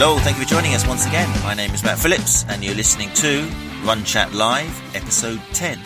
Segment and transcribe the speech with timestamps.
[0.00, 1.28] Hello, thank you for joining us once again.
[1.42, 3.42] My name is Matt Phillips, and you're listening to
[3.82, 5.76] Run Chat Live, episode 10.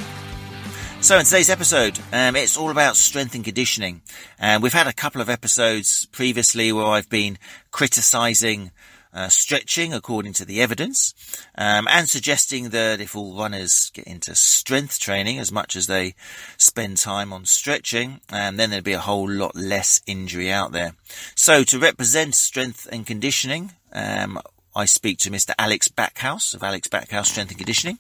[1.01, 4.03] So, in today's episode, um, it's all about strength and conditioning.
[4.39, 7.39] And we've had a couple of episodes previously where I've been
[7.71, 8.71] criticizing
[9.15, 11.15] uh, stretching according to the evidence,
[11.57, 16.15] um, and suggesting that if all runners get into strength training as much as they
[16.57, 20.95] spend time on stretching, um, then there'd be a whole lot less injury out there.
[21.35, 24.41] So to represent strength and conditioning, um,
[24.75, 25.53] I speak to Mr.
[25.59, 27.99] Alex Backhouse of Alex Backhouse Strength and Conditioning,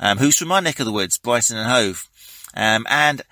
[0.00, 2.08] um, who's from my neck of the woods, Brighton and Hove.
[2.54, 3.22] Um, and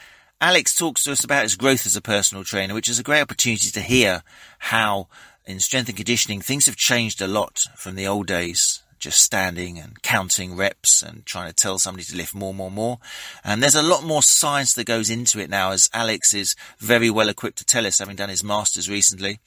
[0.40, 3.22] Alex talks to us about his growth as a personal trainer, which is a great
[3.22, 4.22] opportunity to hear
[4.58, 5.08] how
[5.46, 8.80] in strength and conditioning, things have changed a lot from the old days.
[8.98, 12.98] Just standing and counting reps and trying to tell somebody to lift more, more, more.
[13.44, 17.10] And there's a lot more science that goes into it now, as Alex is very
[17.10, 19.40] well equipped to tell us, having done his masters recently.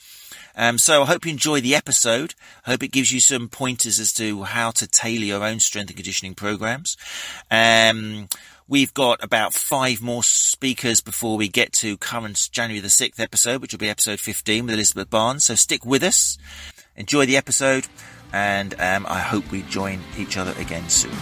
[0.58, 2.36] Um, so I hope you enjoy the episode.
[2.66, 5.90] I hope it gives you some pointers as to how to tailor your own strength
[5.90, 6.98] and conditioning programs.
[7.50, 8.28] Um,
[8.70, 13.62] We've got about five more speakers before we get to current January the 6th episode,
[13.62, 15.46] which will be episode 15 with Elizabeth Barnes.
[15.46, 16.38] So stick with us,
[16.98, 17.88] enjoy the episode,
[18.34, 21.16] and um, I hope we join each other again soon.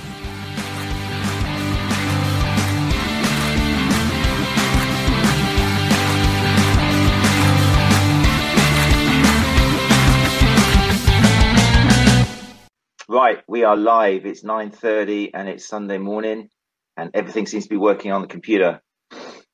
[13.08, 14.26] Right, we are live.
[14.26, 16.50] It's 9:30 and it's Sunday morning
[16.98, 18.82] and everything seems to be working on the computer.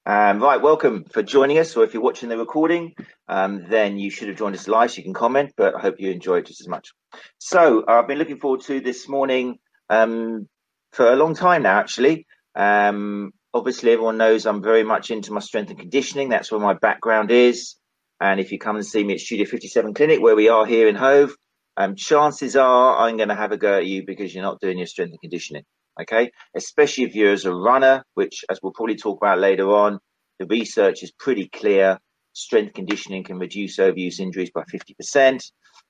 [0.06, 1.76] Um, right, welcome for joining us.
[1.76, 2.96] Or if you're watching the recording,
[3.28, 4.92] um, then you should have joined us live.
[4.92, 6.94] So you can comment, but I hope you enjoy it just as much.
[7.40, 9.58] So I've been looking forward to this morning
[9.90, 10.48] um,
[10.94, 12.28] for a long time now, actually.
[12.56, 16.30] Um, obviously, everyone knows I'm very much into my strength and conditioning.
[16.30, 17.76] That's where my background is.
[18.22, 20.88] And if you come and see me at Studio 57 Clinic, where we are here
[20.88, 21.36] in Hove,
[21.78, 24.78] um, chances are I'm going to have a go at you because you're not doing
[24.78, 25.64] your strength and conditioning
[26.00, 26.32] okay?
[26.56, 30.00] Especially if you're as a runner, which, as we'll probably talk about later on,
[30.40, 32.00] the research is pretty clear.
[32.34, 35.42] Strength conditioning can reduce overuse injuries by 50%.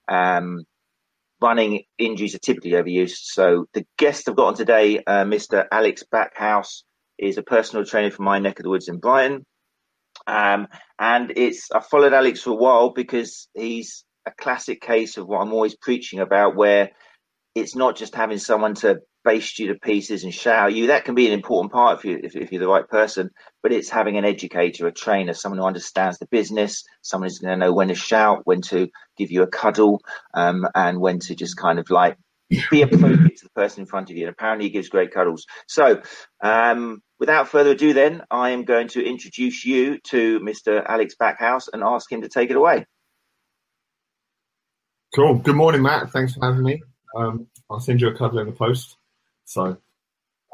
[0.07, 0.63] Um,
[1.41, 3.19] running injuries are typically overused.
[3.23, 5.65] So the guest I've got on today, uh, Mr.
[5.71, 6.83] Alex Backhouse,
[7.17, 9.45] is a personal trainer from my neck of the woods in Brighton.
[10.25, 10.67] Um,
[10.99, 15.41] and it's I followed Alex for a while because he's a classic case of what
[15.41, 16.91] I'm always preaching about, where
[17.55, 20.87] it's not just having someone to baste you to pieces and shower you.
[20.87, 23.29] That can be an important part if you if, if, you're the right person.
[23.61, 27.59] But it's having an educator, a trainer, someone who understands the business, someone who's going
[27.59, 30.01] to know when to shout, when to give you a cuddle,
[30.33, 32.17] um, and when to just kind of like
[32.69, 34.25] be appropriate to the person in front of you.
[34.25, 35.45] And apparently, he gives great cuddles.
[35.67, 36.01] So,
[36.41, 40.83] um, without further ado, then I am going to introduce you to Mr.
[40.85, 42.85] Alex Backhouse and ask him to take it away.
[45.13, 45.35] Cool.
[45.39, 46.09] Good morning, Matt.
[46.11, 46.81] Thanks for having me.
[47.17, 48.95] Um, I'll send you a cuddle in the post.
[49.43, 49.75] So,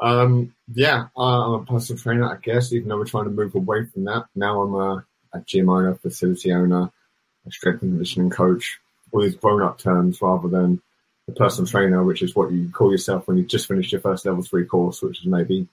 [0.02, 3.86] um, yeah, I'm a personal trainer, I guess, even though we're trying to move away
[3.86, 4.26] from that.
[4.34, 6.92] Now I'm a, a gym owner, facility owner,
[7.46, 8.80] a strength and conditioning coach,
[9.12, 10.82] all these grown up terms rather than
[11.28, 14.26] a personal trainer, which is what you call yourself when you just finished your first
[14.26, 15.68] level three course, which is maybe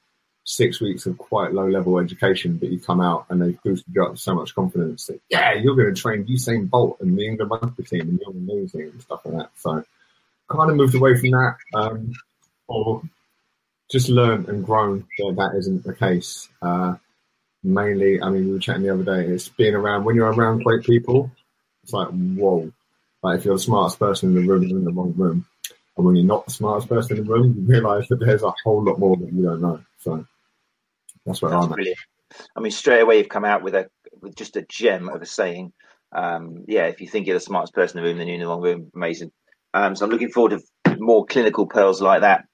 [0.44, 4.05] six weeks of quite low level education, but you come out and they've boosted you
[4.05, 7.50] up so much confidence that, yeah, you're going to train Usain Bolt and the England
[7.50, 9.50] rugby team and you're amazing and stuff like that.
[9.56, 9.84] So
[10.49, 11.56] kind of moved away from that.
[11.75, 12.12] Um,
[12.66, 13.03] or
[13.91, 16.49] just learned and grown that that isn't the case.
[16.62, 16.94] Uh,
[17.62, 19.26] mainly, I mean, we were chatting the other day.
[19.32, 21.31] It's being around when you're around great people.
[21.82, 22.72] It's like whoa!
[23.22, 25.47] Like if you're the smartest person in the room, you're in the wrong room,
[25.97, 28.55] and when you're not the smartest person in the room, you realise that there's a
[28.65, 29.81] whole lot more that you don't know.
[29.99, 30.26] So
[31.27, 31.69] that's what I'm.
[31.69, 31.99] Brilliant.
[32.57, 33.89] I mean, straight away you've come out with a
[34.21, 35.73] with just a gem of a saying.
[36.15, 38.41] Um, yeah, if you think you're the smartest person in the room, then you're in
[38.41, 38.91] the wrong room.
[38.95, 39.33] Amazing.
[39.73, 42.44] Um, so I'm looking forward to more clinical pearls like that.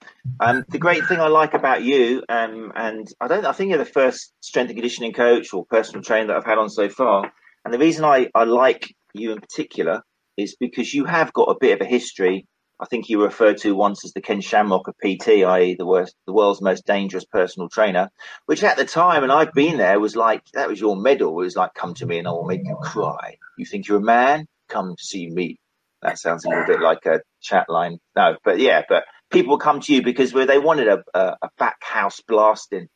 [0.40, 3.78] Um, the great thing I like about you, um, and I don't, I think you're
[3.78, 7.31] the first strength and conditioning coach or personal trainer that I've had on so far.
[7.64, 10.02] And the reason I, I like you in particular
[10.37, 12.46] is because you have got a bit of a history.
[12.81, 16.17] I think you referred to once as the Ken Shamrock of PT, i.e., the worst,
[16.27, 18.09] the world's most dangerous personal trainer,
[18.47, 21.38] which at the time, and I've been there, was like that was your medal.
[21.41, 23.37] It was like, come to me and I will make you cry.
[23.59, 24.47] You think you're a man?
[24.69, 25.59] Come see me.
[26.00, 27.99] That sounds a little bit like a chat line.
[28.17, 31.77] No, but yeah, but people come to you because they wanted a, a, a back
[31.82, 32.88] house blasting.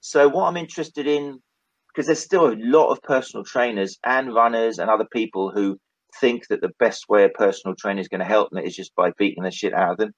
[0.00, 1.38] So what I'm interested in,
[1.88, 5.78] because there's still a lot of personal trainers and runners and other people who
[6.20, 8.94] think that the best way a personal trainer is going to help them is just
[8.94, 10.12] by beating the shit out of them.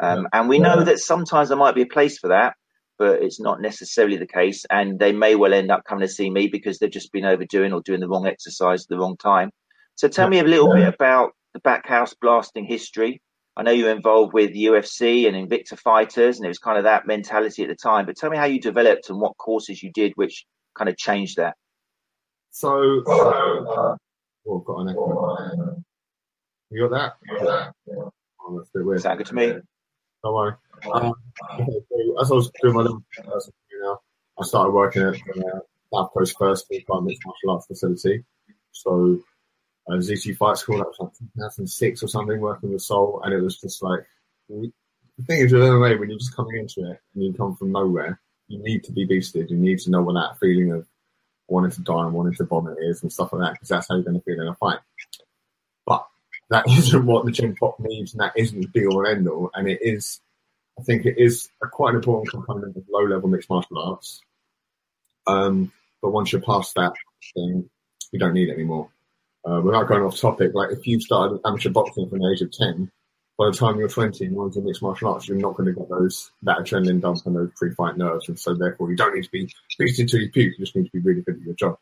[0.00, 0.28] Um.
[0.32, 2.54] And we know that sometimes there might be a place for that,
[2.98, 4.64] but it's not necessarily the case.
[4.70, 7.72] And they may well end up coming to see me because they've just been overdoing
[7.72, 9.50] or doing the wrong exercise at the wrong time.
[9.96, 13.20] So tell me a little bit about the backhouse blasting history.
[13.56, 16.84] I know you were involved with UFC and Invicta Fighters, and it was kind of
[16.84, 18.04] that mentality at the time.
[18.04, 20.44] But tell me how you developed and what courses you did, which
[20.76, 21.54] kind of changed that.
[22.50, 23.96] So, uh,
[24.46, 25.84] oh, I've got an echo.
[26.70, 27.72] You got that?
[28.46, 29.02] Oh, that's a bit weird.
[29.02, 29.54] Sound good to me?
[30.22, 30.54] Don't worry.
[30.92, 31.12] Um,
[31.54, 34.00] okay, so as I was doing my little you know,
[34.38, 35.60] I started working at uh,
[35.92, 38.24] South Coast First Full Mixed Martial Arts Facility.
[38.72, 39.20] So
[39.88, 43.40] uh, ZT Fight School, that was like 2006 or something, working with Soul, and it
[43.40, 44.00] was just like
[44.48, 44.72] the
[45.26, 48.20] thing is with MMA when you're just coming into it and you come from nowhere,
[48.48, 49.50] you need to be beasted.
[49.50, 50.86] You need to know what that feeling of
[51.48, 53.94] wanting to die and wanting to vomit is and stuff like that, because that's how
[53.94, 54.78] you're going to feel in a fight.
[55.86, 56.06] But
[56.50, 59.28] that isn't what the gym pop needs, and that isn't the be all and end
[59.28, 59.50] all.
[59.54, 60.20] And it is,
[60.78, 64.20] I think, it is a quite an important component of low level mixed martial arts.
[65.26, 66.92] Um, but once you're past that
[67.34, 67.68] thing,
[68.12, 68.90] you don't need it anymore.
[69.46, 72.50] Uh, without going off topic, like if you started amateur boxing from the age of
[72.50, 72.90] 10,
[73.38, 75.78] by the time you're 20 and you're into mixed martial arts, you're not going to
[75.78, 79.24] get those that adrenaline dump and those pre-fight nerves, and so therefore you don't need
[79.24, 80.54] to be beaten until you puke.
[80.58, 81.78] You just need to be really good at your job.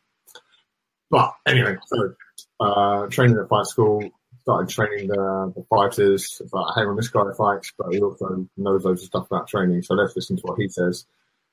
[1.10, 2.14] But anyway, so
[2.58, 4.10] uh, training at fight school,
[4.42, 6.40] started training the, the fighters.
[6.52, 9.82] Like, hey, when this guy fights, but he also knows loads of stuff about training.
[9.82, 11.04] So let's listen to what he says.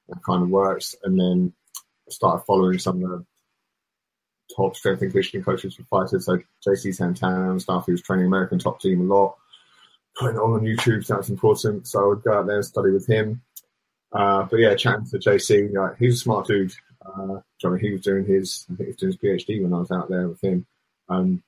[0.07, 0.95] That kind of works.
[1.03, 1.53] And then
[2.09, 3.25] started following some of the
[4.55, 8.25] top strength and conditioning coaches for fighters, so JC Santana and stuff, He was training
[8.25, 9.37] American top team a lot,
[10.27, 11.87] it on on YouTube, so that's important.
[11.87, 13.41] So I would go out there and study with him.
[14.11, 16.73] Uh, but yeah, chatting to JC, like, he's a smart dude.
[17.05, 17.39] Uh,
[17.79, 20.09] he was doing his, I think he was doing his PhD when I was out
[20.09, 20.65] there with him.
[21.07, 21.43] Um,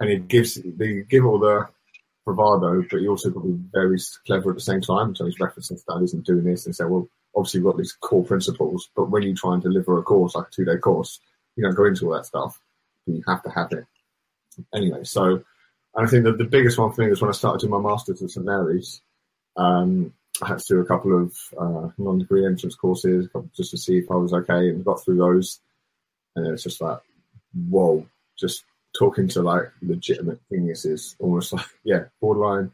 [0.00, 1.68] and he gives, they give all the
[2.24, 5.14] bravado, but he also got to be very clever at the same time.
[5.14, 8.24] So he's referencing studies and doing this and say, well, obviously we've got these core
[8.24, 11.20] principles, but when you try and deliver a course, like a two day course,
[11.54, 12.60] you don't go into all that stuff.
[13.06, 13.84] You have to have it.
[14.74, 15.42] Anyway, so
[15.96, 18.22] I think that the biggest one for me was when I started doing my master's
[18.22, 19.00] at St Mary's.
[19.56, 20.12] Um,
[20.42, 24.10] I had to do a couple of uh, non-degree entrance courses just to see if
[24.10, 25.60] I was okay, and got through those.
[26.34, 26.98] And it's just like,
[27.70, 28.06] whoa,
[28.38, 28.64] just
[28.98, 32.72] talking to like legitimate geniuses, almost like yeah, borderline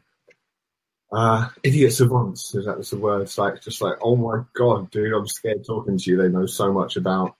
[1.13, 2.55] uh, idiot savants.
[2.55, 3.21] Is that the word?
[3.21, 6.17] It's like just like, oh my god, dude, I'm scared talking to you.
[6.17, 7.35] They know so much about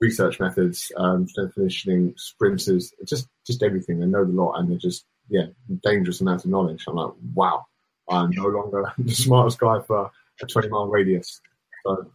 [0.00, 3.98] research methods, um, strength conditioning, sprinters, just just everything.
[3.98, 5.46] They know the lot, and they're just yeah,
[5.82, 6.84] dangerous amounts of knowledge.
[6.86, 7.66] I'm like, wow,
[8.08, 10.10] I'm no longer the smartest guy for
[10.40, 11.40] a 20 mile radius.
[11.84, 12.10] So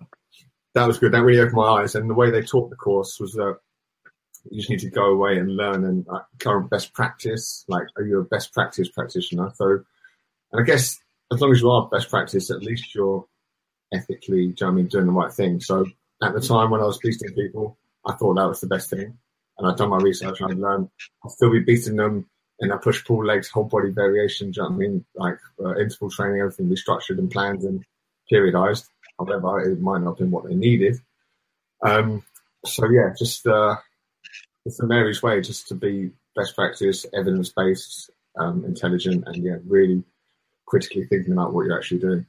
[0.73, 1.11] that was good.
[1.11, 1.95] That really opened my eyes.
[1.95, 3.57] And the way they taught the course was that
[4.49, 6.07] you just need to go away and learn and
[6.39, 7.65] current best practice.
[7.67, 9.51] Like, are you a best practice practitioner?
[9.55, 9.83] So,
[10.51, 10.99] and I guess
[11.31, 13.25] as long as you are best practice, at least you're
[13.93, 15.59] ethically, you know I mean, doing the right thing.
[15.59, 15.85] So
[16.21, 19.17] at the time when I was beating people, I thought that was the best thing.
[19.57, 20.89] And I'd done my research and I'd learned
[21.23, 22.27] I'll still be beating them
[22.59, 24.51] in a push pull legs, whole body variation.
[24.51, 25.05] Do you know I mean?
[25.15, 27.83] Like uh, interval training, everything be structured and planned and
[28.31, 28.87] periodized.
[29.19, 30.97] However, it might not have been what they needed.
[31.83, 32.23] Um,
[32.65, 33.75] so yeah, just uh,
[34.65, 39.57] it's a Mary's way just to be best practice, evidence based, um, intelligent, and yeah,
[39.65, 40.03] really
[40.65, 42.25] critically thinking about what you're actually doing.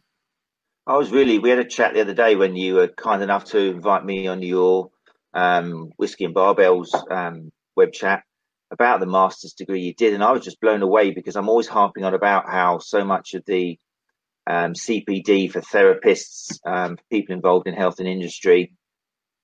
[0.86, 1.38] I was really.
[1.38, 4.26] We had a chat the other day when you were kind enough to invite me
[4.26, 4.90] on your
[5.32, 8.24] um, whiskey and barbells um, web chat
[8.72, 11.68] about the master's degree you did, and I was just blown away because I'm always
[11.68, 13.78] harping on about how so much of the
[14.48, 18.74] um, CPD for therapists, um, people involved in health and industry,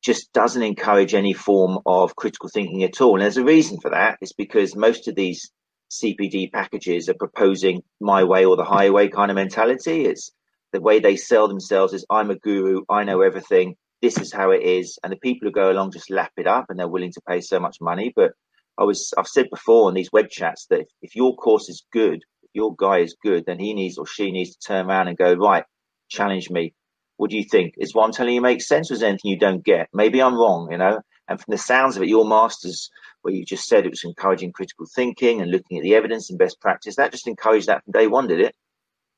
[0.02, 3.14] just doesn't encourage any form of critical thinking at all.
[3.14, 4.18] And there's a reason for that.
[4.20, 5.52] It's because most of these
[5.92, 10.04] CPD packages are proposing my way or the highway kind of mentality.
[10.04, 10.32] It's
[10.72, 14.50] the way they sell themselves is I'm a guru, I know everything, this is how
[14.50, 14.98] it is.
[15.02, 17.40] And the people who go along just lap it up and they're willing to pay
[17.40, 18.12] so much money.
[18.14, 18.32] But
[18.78, 21.84] I was I've said before in these web chats that if, if your course is
[21.92, 25.08] good, if your guy is good, then he needs or she needs to turn around
[25.08, 25.64] and go, right,
[26.08, 26.74] challenge me.
[27.16, 27.74] What do you think?
[27.78, 29.88] Is what I'm telling you makes sense or is anything you don't get?
[29.92, 31.00] Maybe I'm wrong, you know?
[31.26, 32.90] And from the sounds of it, your masters,
[33.22, 36.38] where you just said it was encouraging critical thinking and looking at the evidence and
[36.38, 38.54] best practice, that just encouraged that from day one, did it?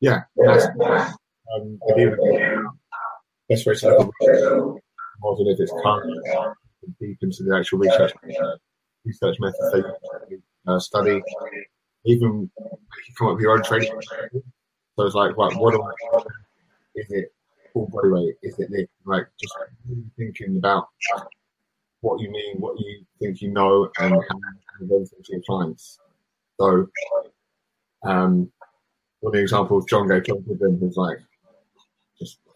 [0.00, 1.12] Yeah, yeah
[1.54, 2.71] um, the
[3.49, 4.07] best way to at
[5.21, 6.26] more than if it's current
[6.99, 8.12] deep into the actual research
[9.04, 11.23] research methods they uh, study.
[12.07, 13.92] Even if you come up with your own training.
[14.97, 16.19] So it's like, what do I,
[16.97, 17.33] is it
[17.73, 18.35] full body weight?
[18.42, 18.87] Is it this?
[19.04, 19.54] Like just
[20.16, 20.88] thinking about
[22.00, 24.40] what you mean, what you think you know, and how
[24.83, 25.99] everything to your clients.
[26.59, 26.87] So,
[28.02, 28.50] um,
[29.21, 31.19] one example of John gave John Goodwin was like,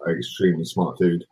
[0.09, 1.25] extremely smart dude.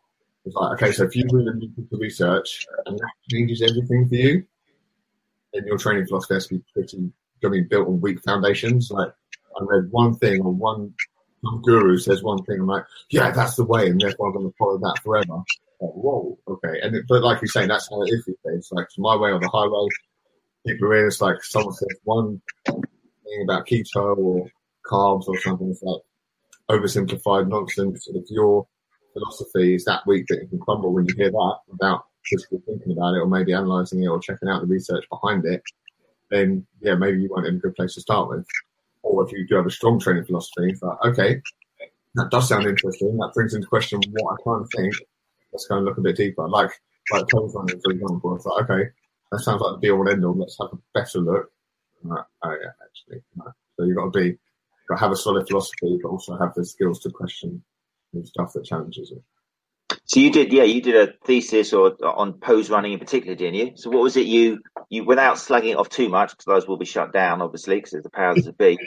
[0.45, 4.15] It's like, okay, so if you really do the research and that changes everything for
[4.15, 4.45] you,
[5.53, 7.13] then your training philosophy has to be pretty
[7.45, 8.91] I mean, built on weak foundations.
[8.91, 9.13] Like
[9.57, 10.95] I read one thing or one
[11.63, 14.57] guru says one thing, I'm like, yeah, that's the way, and therefore I'm going to
[14.59, 15.43] follow that forever.
[15.81, 16.81] Like, whoa, okay.
[16.83, 18.69] And it, but like you're saying, that's how it is these days.
[18.71, 19.89] Like it's my way or the highway.
[20.67, 24.49] People it's like someone says one thing about keto or
[24.87, 25.69] carbs or something.
[25.71, 26.03] It's like
[26.73, 28.09] oversimplified nonsense.
[28.09, 28.67] If your
[29.13, 32.93] philosophy is that weak that it can crumble when you hear that without physically thinking
[32.93, 35.63] about it or maybe analysing it or checking out the research behind it,
[36.31, 38.47] then yeah, maybe you weren't in a good place to start with.
[39.03, 41.43] Or if you do have a strong training philosophy, like, okay,
[42.15, 43.17] that does sound interesting.
[43.19, 44.95] That brings into question what I kind of think.
[45.53, 46.49] Let's go and look a bit deeper.
[46.49, 46.71] Like
[47.11, 48.37] like pose running, for example.
[48.37, 48.91] It's like, okay,
[49.31, 50.35] that sounds like the be all and end all.
[50.35, 51.51] Let's have a better look.
[52.05, 53.23] Oh yeah, actually.
[53.37, 53.53] No.
[53.77, 54.39] So you've got to be
[54.97, 57.63] have a solid philosophy, but also have the skills to question
[58.13, 59.23] the stuff that challenges it.
[60.05, 63.55] So you did, yeah, you did a thesis or on pose running in particular, didn't
[63.55, 63.73] you?
[63.77, 64.61] So what was it you
[64.91, 67.93] you without slugging it off too much because those will be shut down, obviously, because
[67.93, 68.79] there's the powers that be.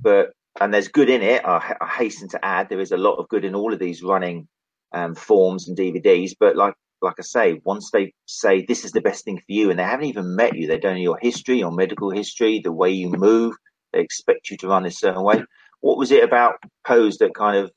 [0.00, 1.44] But and there's good in it.
[1.44, 4.02] I, I, hasten to add there is a lot of good in all of these
[4.02, 4.48] running
[4.92, 6.32] um, forms and DVDs.
[6.38, 9.70] But like like I say, once they say this is the best thing for you,
[9.70, 12.72] and they haven't even met you, they don't know your history, your medical history, the
[12.72, 13.54] way you move,
[13.92, 15.44] they expect you to run a certain way.
[15.80, 17.70] What was it about pose that kind of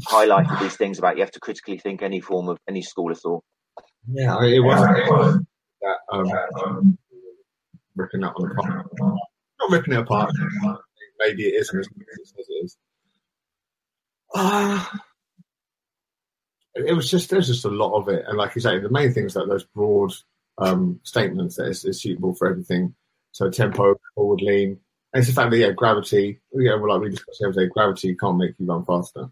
[0.00, 3.18] highlighted these things about you have to critically think any form of any school of
[3.18, 3.44] thought.
[4.10, 5.46] Yeah, it wasn't
[5.80, 6.98] that um,
[7.96, 8.86] ripping up on the part.
[9.00, 10.32] Not ripping it apart.
[11.18, 11.88] Maybe it isn't as
[12.36, 12.76] it is.
[14.34, 14.84] Uh,
[16.74, 19.12] it was just there's just a lot of it, and like you say, the main
[19.12, 20.12] things that those broad
[20.58, 22.94] um, statements that is, is, suitable for everything.
[23.32, 24.78] So tempo, forward lean,
[25.12, 26.40] and it's the fact that yeah, gravity.
[26.52, 29.30] Yeah, well, like we discussed the other day, gravity can't make you run faster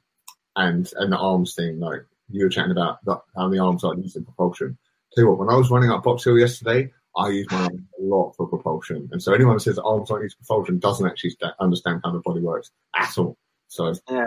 [0.56, 3.94] and and the arms thing, like you were chatting about that, how the arms are
[3.94, 4.78] used in propulsion.
[5.14, 7.80] Tell you what, when I was running up Box Hill yesterday, I used my arms
[7.98, 11.06] a lot for propulsion, and so anyone who says arms aren't used for propulsion doesn't
[11.06, 13.36] actually understand how the body works at all.
[13.68, 14.24] So yeah,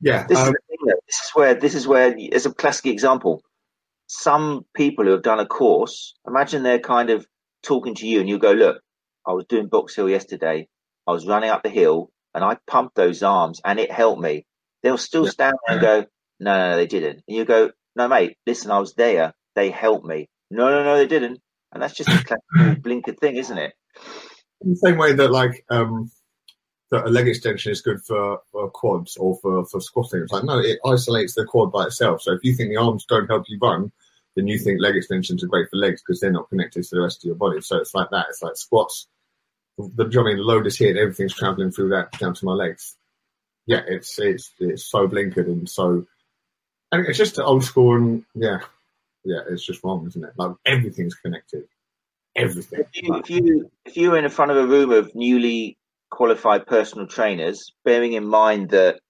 [0.00, 0.26] yeah.
[0.26, 3.42] This, um, is, thing, this is where this is where as a classic example.
[4.08, 7.26] Some people who have done a course, imagine they're kind of
[7.62, 8.82] talking to you, and you go, "Look,
[9.26, 10.68] I was doing Box Hill yesterday.
[11.06, 14.46] I was running up the hill, and I pumped those arms, and it helped me."
[14.82, 16.06] They'll still stand there and go,
[16.40, 17.22] no, no, no, they didn't.
[17.28, 19.32] And you go, no, mate, listen, I was there.
[19.54, 20.28] They helped me.
[20.50, 21.40] No, no, no, they didn't.
[21.72, 23.72] And that's just a classic blinkered thing, isn't it?
[24.60, 26.10] In the same way that, like, um,
[26.90, 30.22] that a leg extension is good for, for quads or for, for squatting.
[30.22, 32.22] It's like, no, it isolates the quad by itself.
[32.22, 33.92] So if you think the arms don't help you run,
[34.36, 37.02] then you think leg extensions are great for legs because they're not connected to the
[37.02, 37.60] rest of your body.
[37.60, 38.26] So it's like that.
[38.30, 39.06] It's like squats.
[39.78, 42.96] The, I mean, load is here everything's traveling through that down to my legs
[43.66, 46.06] yeah, it's it's it's so blinkered and so,
[46.90, 48.60] and it's just old school and yeah,
[49.24, 50.32] yeah, it's just wrong, isn't it?
[50.36, 51.64] Like everything's connected,
[52.36, 52.84] everything.
[52.92, 55.78] If you if you if you're in front of a room of newly
[56.10, 59.00] qualified personal trainers, bearing in mind that,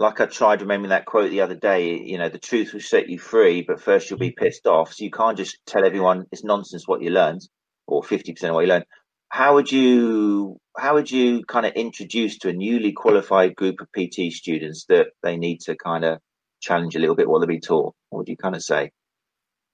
[0.00, 3.08] like I tried remembering that quote the other day, you know, the truth will set
[3.08, 4.36] you free, but first you'll be mm.
[4.36, 4.92] pissed off.
[4.92, 7.42] So you can't just tell everyone it's nonsense what you learned
[7.86, 8.86] or fifty percent of what you learned
[9.30, 13.88] how would you how would you kind of introduce to a newly qualified group of
[13.92, 16.18] PT students that they need to kind of
[16.60, 17.94] challenge a little bit what they've been taught?
[18.10, 18.90] What would you kind of say?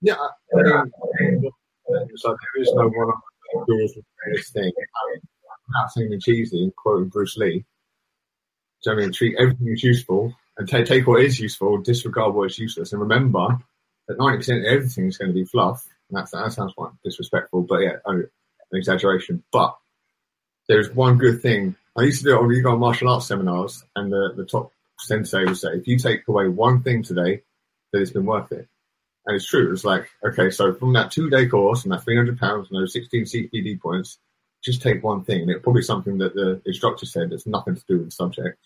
[0.02, 0.16] Yeah,
[0.54, 1.50] mean,
[2.16, 3.12] so there is no one
[3.66, 3.98] does
[4.34, 4.72] this thing.
[5.70, 7.64] Not saying cheesy quoting Bruce Lee.
[8.80, 12.50] So I mean, treat everything as useful and take take what is useful, disregard what
[12.50, 13.58] is useless, and remember
[14.08, 15.86] that ninety percent of everything is going to be fluff.
[16.08, 18.28] And that's, that sounds quite disrespectful, but yeah, an
[18.72, 19.42] exaggeration.
[19.50, 19.76] But
[20.68, 21.76] there's one good thing.
[21.96, 25.56] I used to do it on martial arts seminars, and the, the top sensei would
[25.56, 27.42] say, if you take away one thing today,
[27.92, 28.68] then it's been worth it.
[29.26, 29.72] And it's true.
[29.72, 32.92] It's like, okay, so from that two day course and that 300 pounds and those
[32.92, 34.18] 16 CPD points,
[34.66, 35.42] just take one thing.
[35.42, 38.58] And it's probably something that the instructor said that's nothing to do with the subject.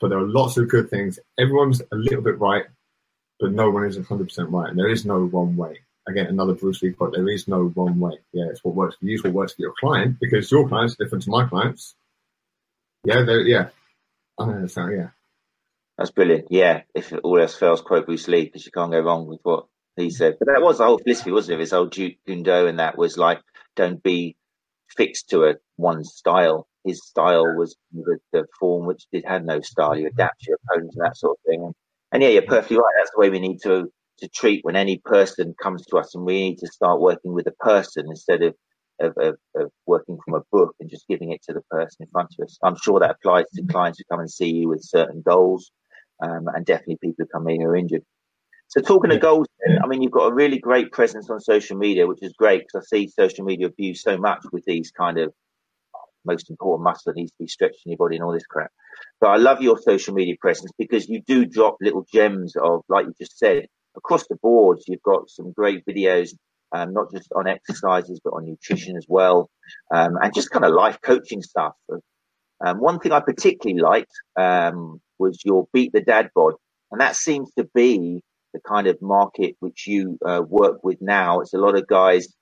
[0.00, 1.18] But there are lots of good things.
[1.38, 2.64] Everyone's a little bit right,
[3.40, 4.68] but no one is 100% right.
[4.68, 5.78] And there is no one way
[6.08, 8.18] again, another Bruce Lee quote, there is no one way.
[8.32, 10.94] Yeah, it's what works for you, it's what works for your client, because your clients
[10.94, 11.94] are different to my clients.
[13.04, 13.68] Yeah, yeah.
[14.38, 15.08] I understand, yeah.
[15.96, 16.46] That's brilliant.
[16.50, 19.66] Yeah, if all else fails, quote Bruce Lee, because you can't go wrong with what
[19.96, 20.36] he said.
[20.38, 21.60] But that was the whole philosophy, wasn't it?
[21.60, 23.40] His old Jeet Kune Do, and that was like,
[23.76, 24.36] don't be
[24.96, 26.66] fixed to a one style.
[26.84, 29.96] His style was the, the form which did had no style.
[29.96, 31.62] You adapt your opponent and that sort of thing.
[31.64, 31.74] And,
[32.12, 32.94] and yeah, you're perfectly right.
[32.98, 36.24] That's the way we need to to treat when any person comes to us and
[36.24, 38.54] we need to start working with a person instead of
[39.00, 42.06] of, of, of, working from a book and just giving it to the person in
[42.12, 42.56] front of us.
[42.62, 45.72] I'm sure that applies to clients who come and see you with certain goals,
[46.22, 48.04] um, and definitely people who come in who are injured.
[48.74, 49.18] So, talking yeah.
[49.18, 49.46] of goals,
[49.84, 52.84] I mean, you've got a really great presence on social media, which is great because
[52.84, 55.32] I see social media abused so much with these kind of
[56.24, 58.72] most important muscle that needs to be stretched in your body and all this crap.
[59.20, 63.06] But I love your social media presence because you do drop little gems of, like
[63.06, 64.80] you just said, across the board.
[64.88, 66.30] You've got some great videos,
[66.72, 69.50] um, not just on exercises, but on nutrition as well,
[69.94, 71.74] um, and just kind of life coaching stuff.
[72.66, 76.54] Um, one thing I particularly liked um, was your Beat the Dad bod,
[76.90, 78.20] and that seems to be
[78.54, 81.40] the kind of market which you uh, work with now.
[81.40, 82.32] It's a lot of guys,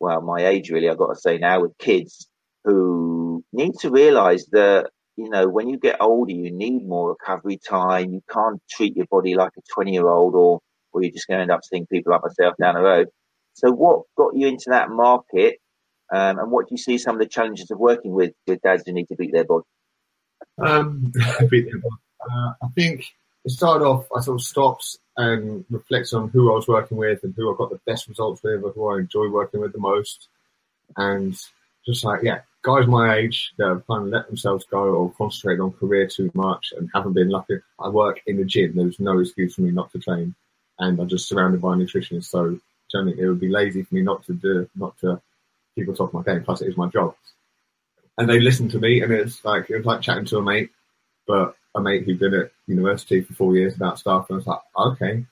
[0.00, 2.28] well, my age really, I've got to say now, with kids
[2.64, 7.58] who need to realize that, you know, when you get older, you need more recovery
[7.58, 8.12] time.
[8.12, 10.60] You can't treat your body like a 20 year old or,
[10.92, 13.08] or you're just going to end up seeing people like myself down the road.
[13.54, 15.56] So what got you into that market?
[16.14, 18.84] Um, and what do you see some of the challenges of working with, with dads
[18.86, 19.64] who need to beat their body?
[20.58, 21.12] Um,
[21.50, 21.92] beat their bod.
[22.30, 23.04] Uh, I think
[23.46, 27.22] it started off, I sort of stopped and reflected on who I was working with
[27.22, 29.78] and who I got the best results with or who I enjoy working with the
[29.78, 30.26] most.
[30.96, 31.38] And
[31.86, 35.60] just like, yeah, guys my age that have kind of let themselves go or concentrate
[35.60, 37.58] on career too much and haven't been lucky.
[37.78, 38.74] I work in the gym.
[38.74, 40.34] There's no excuse for me not to train.
[40.80, 42.24] And I'm just surrounded by nutritionists.
[42.24, 42.58] So
[42.90, 45.22] generally it would be lazy for me not to do, not to
[45.76, 46.42] keep on top of my game.
[46.42, 47.14] Plus it is my job.
[48.18, 50.70] And they listened to me and it's like, it was like chatting to a mate,
[51.28, 54.28] but a mate who'd been at university for four years about stuff.
[54.28, 55.26] And I was like, okay.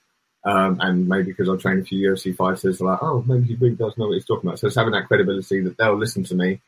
[0.44, 3.74] Um, and maybe because I've trained a few UFC fighters, like, oh, maybe he really
[3.74, 4.58] does know what he's talking about.
[4.58, 6.60] So it's having that credibility that they'll listen to me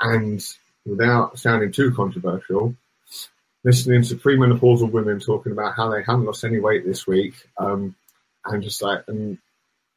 [0.00, 0.44] and
[0.84, 2.74] without sounding too controversial,
[3.64, 7.94] listening to premenopausal women talking about how they haven't lost any weight this week, um,
[8.44, 9.38] and just like, and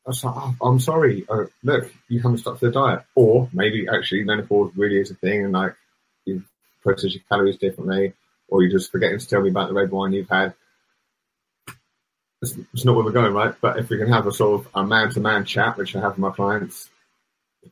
[0.06, 3.50] I was like, oh, I'm sorry, uh, look, you haven't stuck to the diet, or
[3.54, 5.76] maybe actually menopause really is a thing, and like
[6.26, 6.44] you
[6.82, 8.14] process your calories differently,
[8.50, 10.54] or you're just forgetting to tell me about the red wine you've had.
[12.42, 13.54] It's, it's not where we're going, right?
[13.60, 16.20] But if we can have a sort of a man-to-man chat, which I have with
[16.20, 16.90] my clients,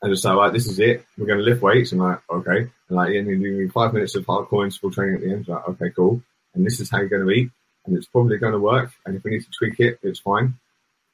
[0.02, 1.06] and just say, like, this is it.
[1.18, 1.94] We're going to lift weights.
[1.94, 2.70] And like, okay.
[2.90, 5.48] And like, you're doing five minutes of hardcore interval training at the end.
[5.48, 6.22] Like, okay, cool.
[6.54, 7.50] And this is how you're going to eat.
[7.86, 8.92] And it's probably going to work.
[9.06, 10.56] And if we need to tweak it, it's fine.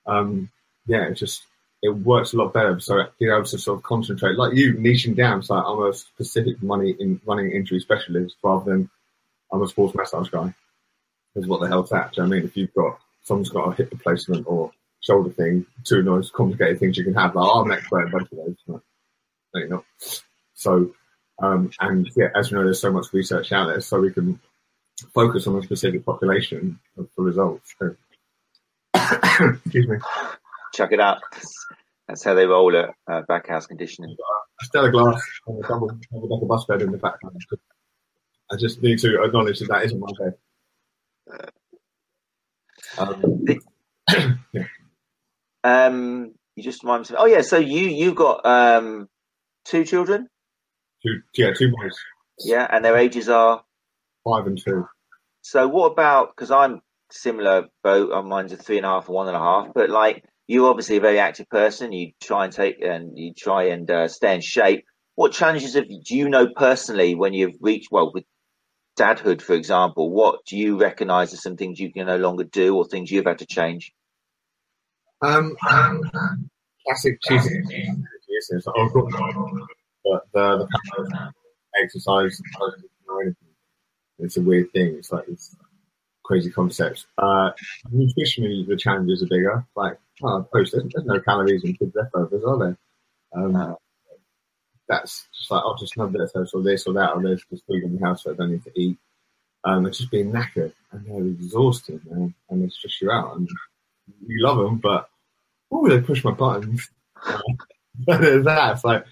[0.08, 0.49] Um,
[0.88, 1.43] yeah, it just,
[1.84, 2.80] it works a lot better.
[2.80, 5.43] So being able to sort of concentrate, like you niching down.
[5.43, 8.89] So I'm a specific money in running injury specialist rather than
[9.54, 10.54] I'm a sports massage guy.
[11.36, 12.13] Is what the hell's that?
[12.13, 12.46] Do you know I mean?
[12.46, 16.98] If you've got, someone's got a hip replacement or shoulder thing, two nice complicated things
[16.98, 17.36] you can have.
[17.36, 18.56] Like, I'm an expert in both of those.
[18.68, 18.82] No,
[19.54, 19.86] you're not.
[20.56, 20.94] So,
[21.42, 24.39] um, and yeah, as you know, there's so much research out there, so we can
[25.13, 26.80] focus on a specific population
[27.16, 27.76] for results.
[27.78, 27.96] So,
[29.66, 29.98] excuse me.
[30.74, 31.22] Chuck it out.
[32.08, 34.16] That's how they roll at uh, backhouse conditioning.
[34.62, 37.38] Stella Glass on the double, double bus bed in the background.
[38.54, 40.34] I just need to acknowledge that that isn't my bed.
[43.00, 43.46] Um,
[44.54, 44.66] yeah.
[45.63, 47.16] Um, you just remind me.
[47.18, 49.10] Oh yeah, so you you got um
[49.66, 50.28] two children.
[51.04, 51.98] Two, yeah, two boys.
[52.39, 53.63] Yeah, and their ages are
[54.24, 54.86] five and two.
[55.42, 56.36] So what about?
[56.36, 58.12] Because I'm similar boat.
[58.12, 59.74] On uh, mine's a three and a half and one and a half.
[59.74, 61.92] But like you're obviously a very active person.
[61.92, 64.86] You try and take and you try and uh, stay in shape.
[65.16, 68.26] What challenges have do you know personally when you've reached well with
[68.97, 70.10] dadhood, for example?
[70.12, 73.25] What do you recognise as some things you can no longer do, or things you've
[73.25, 73.93] had to change?
[75.21, 75.56] Um,
[76.86, 78.67] classic cheesy excuses.
[78.67, 79.10] Oh,
[80.03, 81.32] but the, the
[81.82, 82.41] exercise,
[84.19, 84.95] it's a weird thing.
[84.97, 85.56] It's like it's
[86.23, 87.06] crazy concepts.
[87.17, 87.51] Uh,
[87.93, 89.65] nutritionally, the challenges are bigger.
[89.75, 92.77] Like, oh, post, there's, there's no calories in kids' leftovers, are there?
[93.36, 93.77] Um,
[94.93, 97.84] that's just like, I'll just have this or this or that, or there's just food
[97.84, 98.97] in the house that I don't need to eat.
[99.63, 103.38] Um, it's just being knackered and they're exhausted, man, and they stress you out.
[103.38, 103.49] And
[104.27, 105.10] you love them, but
[105.71, 106.89] oh, they push my buttons.
[108.06, 108.73] but that.
[108.73, 109.06] It's like,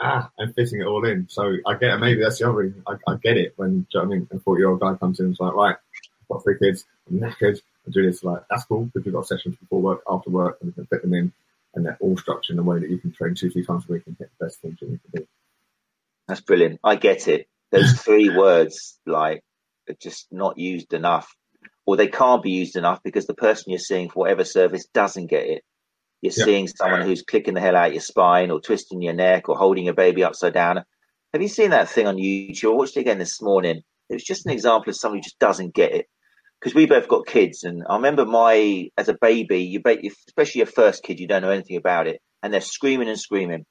[0.00, 1.28] ah, I'm fitting it all in.
[1.28, 1.98] So I get it.
[1.98, 2.82] Maybe that's the other reason.
[2.86, 4.28] I, I get it when, you know I mean?
[4.32, 6.84] A 40 year old guy comes in and is like, right, I've got three kids,
[7.08, 8.24] I'm knackered, I do this.
[8.24, 11.02] Like, that's cool because we've got sessions before work, after work, and we can fit
[11.02, 11.32] them in.
[11.74, 13.92] And they're all structured in a way that you can train two, three times a
[13.92, 15.26] week and get the best things you can do.
[16.26, 16.80] That's brilliant.
[16.82, 17.48] I get it.
[17.70, 19.44] Those three words, like,
[19.88, 21.34] are just not used enough,
[21.86, 25.26] or they can't be used enough because the person you're seeing for whatever service doesn't
[25.26, 25.64] get it.
[26.22, 26.44] You're yeah.
[26.44, 29.56] seeing someone who's clicking the hell out of your spine or twisting your neck or
[29.56, 30.84] holding your baby upside down.
[31.32, 32.72] Have you seen that thing on YouTube?
[32.72, 33.82] I watched it again this morning.
[34.08, 36.06] It was just an example of someone who just doesn't get it.
[36.60, 39.80] Because we both got kids, and I remember my as a baby, you
[40.26, 43.64] especially your first kid, you don't know anything about it, and they're screaming and screaming.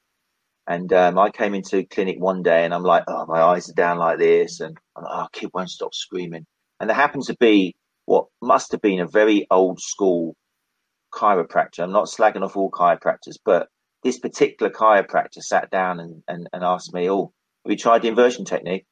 [0.68, 3.74] And um, I came into clinic one day, and I'm like, oh, my eyes are
[3.74, 6.46] down like this, and I'm like, oh, kid won't stop screaming.
[6.80, 7.76] And there happens to be
[8.06, 10.36] what must have been a very old school
[11.14, 11.84] chiropractor.
[11.84, 13.68] I'm not slagging off all chiropractors, but
[14.04, 17.32] this particular chiropractor sat down and, and, and asked me, Oh,
[17.66, 18.86] have you tried the inversion technique.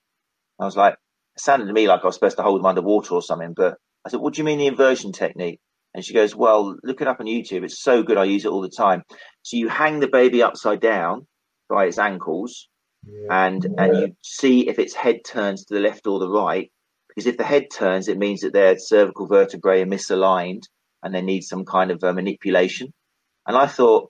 [0.59, 0.93] I was like,
[1.35, 3.53] it sounded to me like I was supposed to hold them underwater or something.
[3.55, 5.59] But I said, what do you mean the inversion technique?
[5.93, 7.63] And she goes, well, look it up on YouTube.
[7.65, 8.17] It's so good.
[8.17, 9.03] I use it all the time.
[9.41, 11.27] So you hang the baby upside down
[11.67, 12.69] by its ankles
[13.05, 13.45] yeah.
[13.45, 13.83] and, yeah.
[13.83, 16.71] and you see if its head turns to the left or the right.
[17.09, 20.63] Because if the head turns, it means that their cervical vertebrae are misaligned
[21.03, 22.93] and they need some kind of uh, manipulation.
[23.45, 24.09] And I thought,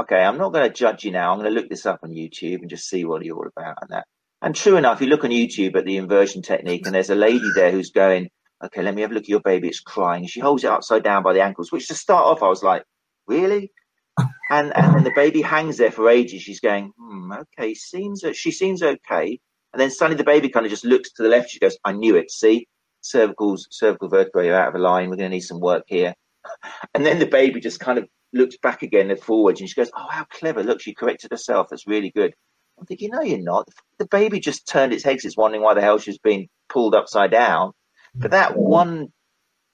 [0.00, 1.32] okay, I'm not going to judge you now.
[1.32, 3.78] I'm going to look this up on YouTube and just see what you're all about
[3.80, 4.06] and that.
[4.42, 7.48] And true enough, you look on YouTube at the inversion technique, and there's a lady
[7.54, 8.28] there who's going,
[8.64, 9.68] okay, let me have a look at your baby.
[9.68, 10.26] It's crying.
[10.26, 12.84] She holds it upside down by the ankles, which to start off, I was like,
[13.26, 13.72] really?
[14.50, 16.42] And and then the baby hangs there for ages.
[16.42, 19.40] She's going, hmm, okay, seems she seems okay.
[19.72, 21.48] And then suddenly the baby kind of just looks to the left.
[21.48, 22.30] She goes, I knew it.
[22.30, 22.68] See,
[23.02, 25.08] cervicals, cervical vertebrae are out of line.
[25.08, 26.14] We're going to need some work here.
[26.94, 29.90] And then the baby just kind of looks back again and forwards, and she goes,
[29.96, 30.62] oh, how clever!
[30.62, 31.68] Look, she corrected herself.
[31.70, 32.34] That's really good.
[32.78, 33.68] I'm thinking, no, you're not.
[33.98, 35.18] The baby just turned its head.
[35.22, 37.72] It's wondering why the hell she's being pulled upside down
[38.14, 39.12] but that one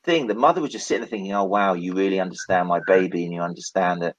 [0.05, 3.25] thing, the mother was just sitting there thinking, "Oh wow, you really understand my baby,
[3.25, 4.17] and you understand that."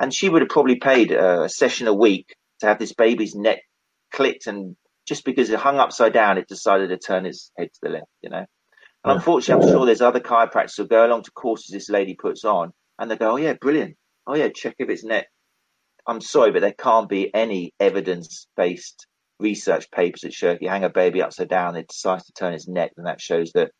[0.00, 3.60] And she would have probably paid a session a week to have this baby's neck
[4.12, 4.76] clicked, and
[5.06, 8.06] just because it hung upside down, it decided to turn its head to the left.
[8.22, 8.46] You know.
[9.04, 12.44] And unfortunately, I'm sure there's other chiropractors who go along to courses this lady puts
[12.44, 13.96] on, and they go, "Oh yeah, brilliant.
[14.26, 15.28] Oh yeah, check if it's neck."
[16.06, 19.06] I'm sorry, but there can't be any evidence-based
[19.40, 22.54] research papers that show if you hang a baby upside down, it decides to turn
[22.54, 23.70] its neck, then that shows that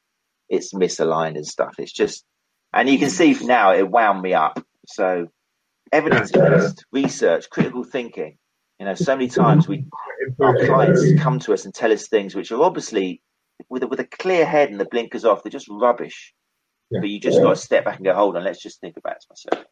[0.49, 1.75] it's misaligned and stuff.
[1.79, 2.25] It's just,
[2.73, 4.62] and you can see now it wound me up.
[4.87, 5.27] So
[5.92, 8.38] evidence based research, critical thinking.
[8.79, 9.85] You know, so many times we
[10.40, 13.21] our clients come to us and tell us things which are obviously
[13.68, 16.33] with a, with a clear head and the blinkers off, they're just rubbish.
[16.90, 17.01] Yeah.
[17.01, 19.16] But you just got to step back and go, hold on, let's just think about
[19.16, 19.66] it myself.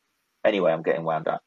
[0.45, 1.41] Anyway, I'm getting wound up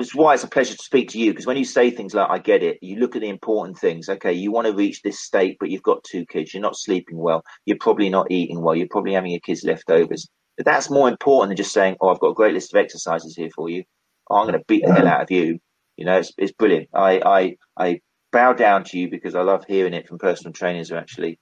[0.00, 2.28] is why it's a pleasure to speak to you because when you say things like
[2.30, 4.08] I get it, you look at the important things.
[4.08, 7.18] Okay, you want to reach this state, but you've got two kids, you're not sleeping
[7.18, 10.28] well, you're probably not eating well, you're probably having your kids' leftovers.
[10.56, 13.36] But that's more important than just saying, Oh, I've got a great list of exercises
[13.36, 13.84] here for you.
[14.28, 15.58] Oh, I'm going to beat the hell out of you.
[15.96, 16.88] You know, it's, it's brilliant.
[16.94, 18.00] I, I, I
[18.32, 21.38] bow down to you because I love hearing it from personal trainers who actually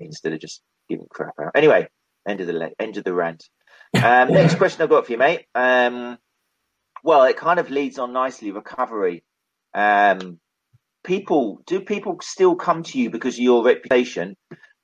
[0.00, 1.52] instead of just giving crap out.
[1.54, 1.88] Anyway,
[2.26, 3.44] end of the end of the rant.
[3.94, 5.46] Um, next question I've got for you, mate.
[5.54, 6.18] Um,
[7.02, 8.50] well, it kind of leads on nicely.
[8.50, 9.24] Recovery.
[9.74, 10.38] Um,
[11.04, 14.36] people do people still come to you because of your reputation?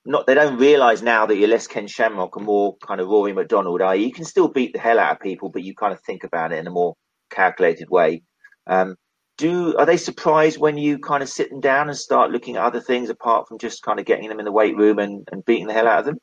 [0.06, 3.32] Not they don't realise now that you're less Ken Shamrock and more kind of Rory
[3.32, 3.80] MacDonald.
[3.80, 4.06] Are you?
[4.06, 6.52] you can still beat the hell out of people, but you kind of think about
[6.52, 6.94] it in a more
[7.30, 8.22] calculated way.
[8.66, 8.96] Um,
[9.36, 12.64] do are they surprised when you kind of sit them down and start looking at
[12.64, 15.44] other things apart from just kind of getting them in the weight room and, and
[15.44, 16.18] beating the hell out of them?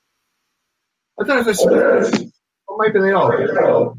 [1.20, 2.32] I don't know if they're surprised.
[2.68, 3.94] Or maybe they are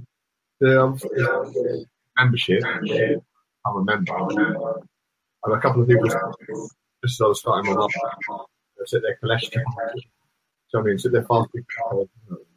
[0.63, 1.87] the
[2.19, 2.63] membership.
[2.65, 4.13] I'm a member.
[5.45, 7.91] Have a couple of people just as I was starting my life.
[8.79, 9.65] They sit there cholesterol.
[10.69, 11.65] So I mean, sit there fasting.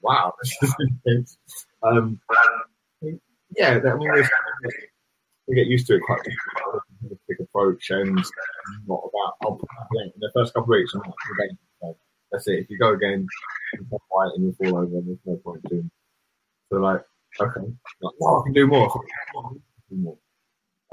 [0.02, 1.38] Wow, this is intense.
[1.84, 2.20] Um,
[3.58, 4.12] yeah, I mean,
[5.48, 8.16] we get used to it quite a big approach and
[8.88, 9.04] not
[9.42, 9.60] about
[9.92, 11.16] in the first couple of weeks I'm not.
[11.82, 11.98] So
[12.32, 12.60] that's it.
[12.60, 13.28] If you go again,
[13.74, 15.92] you fight and you fall over, there's no point doing.
[16.72, 17.04] So like
[17.40, 17.62] Okay.
[18.04, 19.04] I can do more.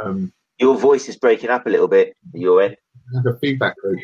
[0.03, 2.17] Um, your voice is breaking up a little bit.
[2.35, 2.77] Your end.
[3.23, 3.99] The feedback loop.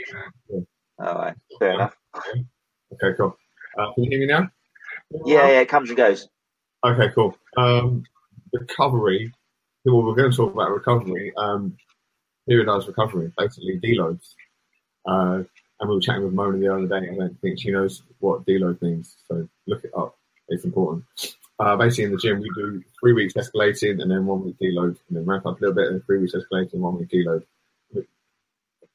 [0.48, 0.60] Yeah.
[1.00, 1.34] All right.
[1.58, 1.96] Fair enough.
[2.16, 3.14] Okay.
[3.16, 3.36] Cool.
[3.78, 4.48] Uh, can you hear me now?
[5.24, 5.48] Yeah.
[5.48, 5.60] Yeah.
[5.60, 6.28] It comes and goes.
[6.84, 7.10] Okay.
[7.14, 7.36] Cool.
[7.56, 8.04] Um,
[8.52, 9.32] recovery.
[9.84, 11.32] Well, we're going to talk about recovery.
[11.36, 11.76] Um,
[12.48, 14.34] periodized recovery, basically deloads.
[15.06, 15.42] Uh,
[15.80, 17.06] and we were chatting with Mona the other day.
[17.08, 20.16] And I don't think she knows what deload means, so look it up.
[20.48, 21.04] It's important
[21.58, 24.96] uh, basically in the gym, we do three weeks escalating and then one week deload,
[25.08, 27.44] and then ramp up a little bit, and three weeks escalating, one week deload.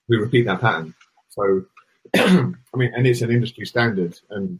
[0.07, 0.93] We repeat that pattern.
[1.29, 1.65] So,
[2.15, 4.59] I mean, and it's an industry standard, and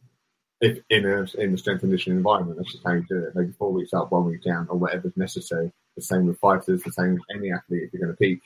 [0.61, 3.35] if in a in a strength conditioning environment, that's just how you do it.
[3.35, 5.71] Maybe four weeks up, one week down, or whatever's necessary.
[5.95, 8.41] The same with fighters, the same with any athlete if you're going to peak.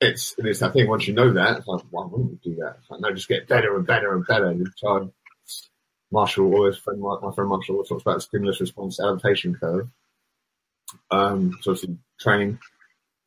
[0.00, 0.88] It's it's that thing.
[0.88, 2.76] Once you know that, it's like, why wouldn't you do that?
[2.80, 4.46] It's like, no, just get better and better and better.
[4.46, 5.06] And try
[6.12, 9.88] Marshall, always friend, my friend Marshall always talks about the stimulus response adaptation curve.
[11.10, 12.58] Um, so obviously train,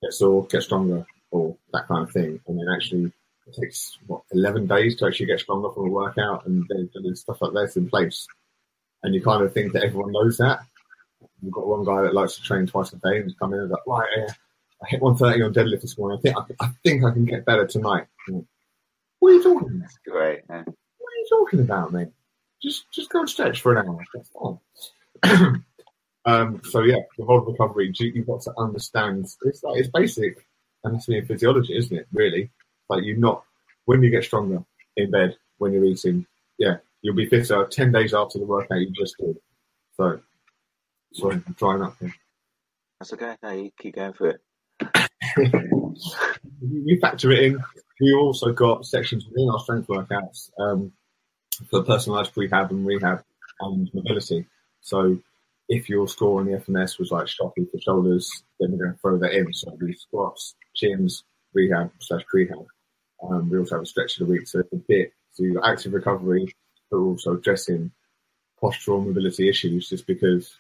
[0.02, 2.40] get sore, get stronger, or that kind of thing.
[2.48, 3.12] And then actually
[3.48, 7.42] it takes what eleven days to actually get stronger from a workout, and then stuff
[7.42, 8.28] like that in place.
[9.02, 10.60] And you kind of think that everyone knows that.
[11.42, 13.64] We've got one guy that likes to train twice a day and he's coming in
[13.64, 14.34] and like, right, yeah,
[14.82, 16.20] I hit 130 on deadlift this morning.
[16.20, 18.08] I think I, I think I can get better tonight.
[19.20, 19.80] What are you talking about?
[19.82, 20.42] That's great.
[20.48, 22.10] What are you talking about, mate?
[22.64, 24.04] Just just go and stretch for an hour.
[24.14, 24.30] That's
[25.22, 25.64] fine.
[26.26, 29.28] um, so yeah, the whole recovery, you've got to understand.
[29.44, 30.46] It's like it's basic
[30.84, 32.08] anatomy and that's in physiology, isn't it?
[32.12, 32.50] Really,
[32.90, 33.44] like you're not
[33.86, 34.64] when you get stronger
[34.96, 36.26] in bed when you're eating,
[36.58, 39.38] yeah, you'll be fitter ten days after the workout you just did.
[39.98, 40.20] So,
[41.14, 42.14] sorry, I'm drying up here.
[43.00, 43.36] That's okay.
[43.44, 44.42] No, you keep going for it.
[46.62, 47.64] we factor it in.
[48.02, 50.92] We also got sections within our strength workouts um,
[51.70, 53.24] for personalised prehab and rehab
[53.60, 54.46] and mobility.
[54.82, 55.20] So
[55.70, 59.00] if your score on the FMS was like shocking for shoulders, then we're going to
[59.00, 59.54] throw that in.
[59.54, 62.66] So we squats, chins, rehab slash prehab.
[63.24, 65.94] Um, we also have a stretch of the week, so it's a bit to active
[65.94, 66.54] recovery,
[66.92, 67.92] but also addressing
[68.62, 69.90] postural mobility issues.
[69.90, 70.54] Just because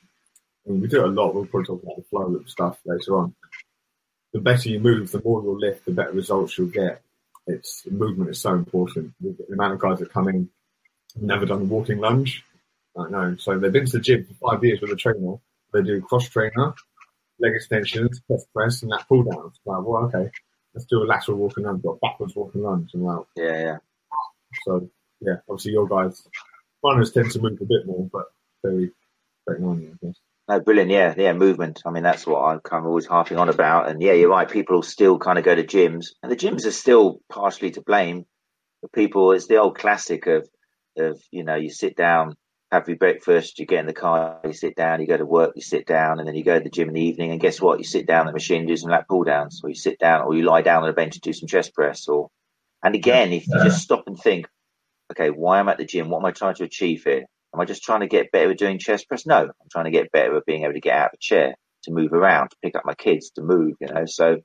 [0.65, 3.17] I mean, we do a lot, we'll probably talk about the flow of stuff later
[3.17, 3.35] on.
[4.31, 7.01] The better you move, the more you'll lift, the better results you'll get.
[7.45, 9.13] It's movement is so important.
[9.19, 10.49] The amount of guys that come in
[11.21, 12.43] never done a walking lunge,
[12.97, 13.35] I know.
[13.37, 15.35] So they've been to the gym for five years with a trainer.
[15.73, 16.73] They do cross trainer,
[17.39, 19.51] leg extensions, chest press, and that pull down.
[19.65, 20.29] Like, well, okay,
[20.73, 22.91] let's do a lateral walking lunge or backwards walking lunge.
[22.93, 23.77] And like, yeah, yeah.
[24.65, 24.89] So
[25.21, 26.27] yeah, obviously your guys,
[26.83, 28.25] runners tend to move a bit more, but
[28.63, 28.91] very,
[29.47, 30.15] very normal, I guess.
[30.47, 30.91] No, brilliant.
[30.91, 31.81] Yeah, yeah, movement.
[31.85, 33.89] I mean, that's what I'm kind of always harping on about.
[33.89, 34.49] And yeah, you're right.
[34.49, 38.25] People still kind of go to gyms, and the gyms are still partially to blame.
[38.81, 40.47] For people, it's the old classic of,
[40.97, 42.35] of you know, you sit down,
[42.71, 45.53] have your breakfast, you get in the car, you sit down, you go to work,
[45.55, 47.31] you sit down, and then you go to the gym in the evening.
[47.31, 47.77] And guess what?
[47.77, 50.23] You sit down at the machine, do some lat pull downs, or you sit down,
[50.23, 52.07] or you lie down on a bench and do some chest press.
[52.07, 52.29] Or,
[52.83, 54.47] and again, if you just stop and think,
[55.11, 56.09] okay, why am I at the gym?
[56.09, 57.25] What am I trying to achieve here?
[57.53, 59.27] Am I just trying to get better at doing chest press?
[59.27, 61.55] No, I'm trying to get better at being able to get out of a chair,
[61.83, 63.75] to move around, to pick up my kids, to move.
[63.79, 64.37] You know, so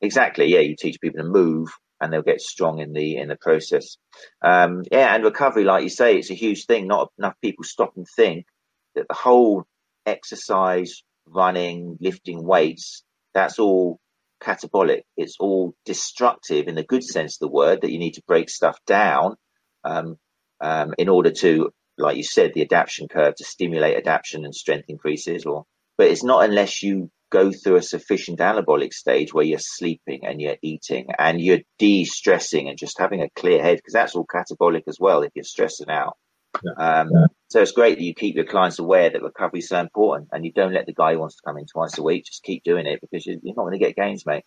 [0.00, 1.68] exactly, yeah, you teach people to move,
[2.00, 3.96] and they'll get strong in the in the process.
[4.42, 6.86] Um, yeah, and recovery, like you say, it's a huge thing.
[6.86, 8.46] Not enough people stop and think
[8.94, 9.64] that the whole
[10.06, 13.02] exercise, running, lifting weights,
[13.34, 13.98] that's all
[14.42, 15.02] catabolic.
[15.16, 17.82] It's all destructive in the good sense of the word.
[17.82, 19.36] That you need to break stuff down
[19.84, 20.16] um,
[20.60, 24.86] um, in order to, like you said, the adaptation curve to stimulate adaptation and strength
[24.88, 25.44] increases.
[25.44, 25.64] Or,
[25.96, 30.40] but it's not unless you go through a sufficient anabolic stage where you're sleeping and
[30.40, 34.82] you're eating and you're de-stressing and just having a clear head because that's all catabolic
[34.88, 36.16] as well if you're stressing out.
[36.64, 36.72] Yeah.
[36.72, 37.26] Um, yeah.
[37.48, 40.44] So it's great that you keep your clients aware that recovery is so important and
[40.44, 42.64] you don't let the guy who wants to come in twice a week just keep
[42.64, 44.44] doing it because you're, you're not going to get gains, mate.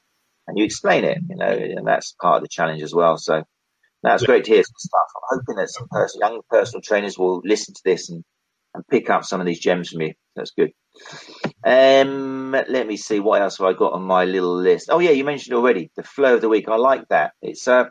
[0.48, 3.18] And you explain it, you know, and that's part of the challenge as well.
[3.18, 3.44] So
[4.04, 4.28] that's yeah.
[4.28, 5.08] great to hear some stuff.
[5.16, 8.24] I'm hoping that some person, young personal trainers will listen to this and,
[8.74, 10.14] and pick up some of these gems from you.
[10.36, 10.72] That's good.
[11.64, 14.90] Um, let me see what else have I got on my little list.
[14.92, 16.68] Oh yeah, you mentioned already the flow of the week.
[16.68, 17.34] I like that.
[17.42, 17.86] It's uh,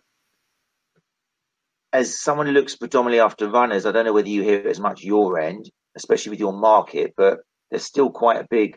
[1.93, 3.87] as someone who looks predominantly after runners.
[3.87, 7.15] I don't know whether you hear it as much your end, especially with your market,
[7.17, 7.39] but
[7.71, 8.77] there's still quite a big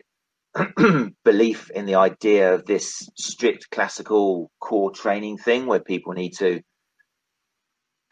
[1.24, 6.60] belief in the idea of this strict classical core training thing where people need to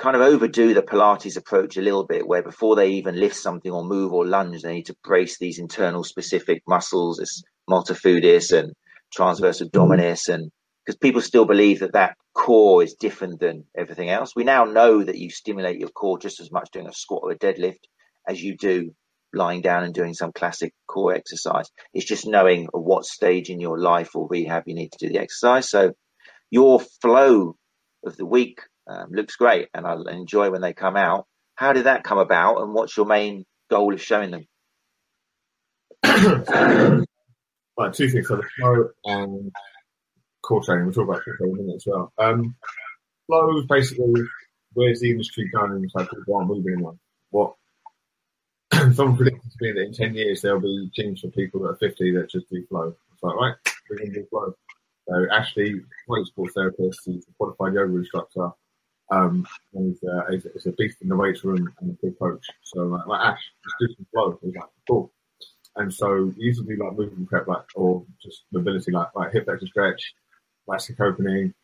[0.02, 3.70] kind of overdo the Pilates approach a little bit, where before they even lift something
[3.70, 8.72] or move or lunge, they need to brace these internal specific muscles, this multifidus and
[9.12, 10.32] transverse abdominis, mm-hmm.
[10.32, 10.50] and
[10.84, 14.34] because people still believe that that core is different than everything else.
[14.34, 17.30] We now know that you stimulate your core just as much doing a squat or
[17.30, 17.84] a deadlift
[18.26, 18.92] as you do
[19.32, 21.70] lying down and doing some classic core exercise.
[21.94, 25.12] It's just knowing at what stage in your life or rehab you need to do
[25.12, 25.70] the exercise.
[25.70, 25.92] So
[26.50, 27.54] your flow
[28.04, 31.26] of the week um, looks great, and I'll enjoy when they come out.
[31.54, 34.46] How did that come about, and what's your main goal of showing them?
[37.76, 39.52] well, two things: so the flow and
[40.42, 40.86] core training.
[40.86, 42.12] We'll talk about core training as well.
[42.18, 42.56] Um,
[43.26, 44.22] flow is basically
[44.74, 45.88] where's the industry going?
[45.88, 46.98] So people aren't moving on.
[47.30, 47.54] What
[48.94, 51.76] someone predicted to me that in ten years there'll be gyms for people that are
[51.76, 52.94] fifty that just do flow.
[53.12, 53.54] It's like right,
[53.88, 54.54] we're going to do flow.
[55.08, 58.50] So Ashley, point sports therapist, he's a qualified yoga instructor.
[59.10, 62.46] Um, he's, uh, he's, he's, a beast in the weight room and a coach.
[62.62, 64.38] So like, Ash, just do some flow.
[64.42, 65.12] He's like, cool.
[65.76, 70.14] And so do like movement prep, like or just mobility, like like hip flexor stretch,
[70.66, 71.54] classic opening,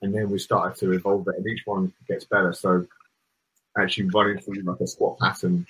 [0.00, 2.52] and then we started to evolve it, and each one gets better.
[2.52, 2.86] So
[3.78, 5.66] actually running through like a squat pattern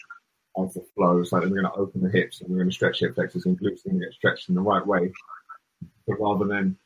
[0.57, 2.75] of the flow, so like we're going to open the hips and we're going to
[2.75, 5.13] stretch hip flexors and glutes and get stretched in the right way,
[6.07, 6.77] but rather than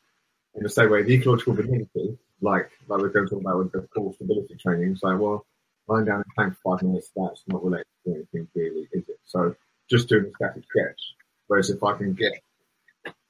[0.55, 3.71] in the same way, the ecological validity like like we're going to talk about with
[3.71, 4.91] the core stability training.
[4.91, 5.45] It's like, well,
[5.87, 9.19] lying down and plank for five minutes, that's not related to anything really, is it?
[9.25, 9.55] So
[9.89, 10.99] just doing a static stretch.
[11.47, 12.33] Whereas if I can get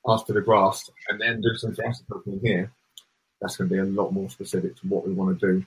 [0.06, 2.72] past to the grass and then do some thoracic opening here,
[3.42, 5.66] that's going to be a lot more specific to what we want to do.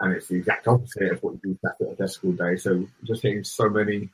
[0.00, 2.56] And it's the exact opposite of what you do back at a desk all day.
[2.56, 4.10] So just hitting so many,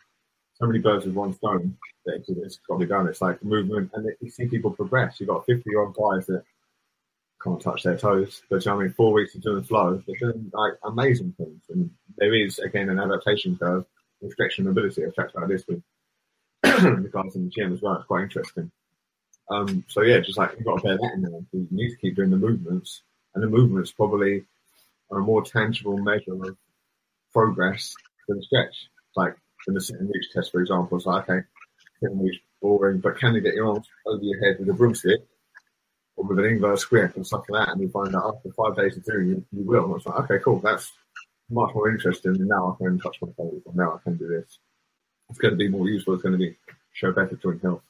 [0.55, 3.09] so many birds with one stone that it's got to be done.
[3.09, 5.19] It's like movement, and you see people progress.
[5.19, 6.45] You've got 50 year old guys that
[7.43, 8.43] can't touch their toes.
[8.51, 11.63] But you know I mean, four weeks of doing flow, they're doing like amazing things.
[11.71, 13.85] And there is again an adaptation curve
[14.21, 15.05] with stretching mobility.
[15.05, 15.83] I've talked about this with
[16.63, 17.95] the guys in the gym as well.
[17.97, 18.71] It's quite interesting.
[19.51, 21.47] Um, so yeah, just like you've got to bear that in mind.
[21.53, 23.03] You need to keep doing the movements,
[23.35, 24.45] and the movements probably
[25.11, 26.57] are a more tangible measure of
[27.33, 27.95] progress
[28.29, 28.89] than the stretch.
[29.17, 29.35] Like
[29.67, 31.41] in the sit and reach test, for example, it's like okay,
[32.01, 34.73] sit and reach boring, but can you get your arms over your head with a
[34.73, 35.21] broomstick
[36.25, 37.73] with an inverse grip and stuff like that?
[37.73, 39.85] And you find that after five days of doing it, you will.
[39.85, 40.93] And it's like okay, cool, that's
[41.51, 42.37] much more interesting.
[42.37, 44.59] And now I can touch my toes, or now I can do this.
[45.29, 46.15] It's going to be more useful.
[46.15, 46.57] It's going to be
[46.93, 47.83] show better joint health.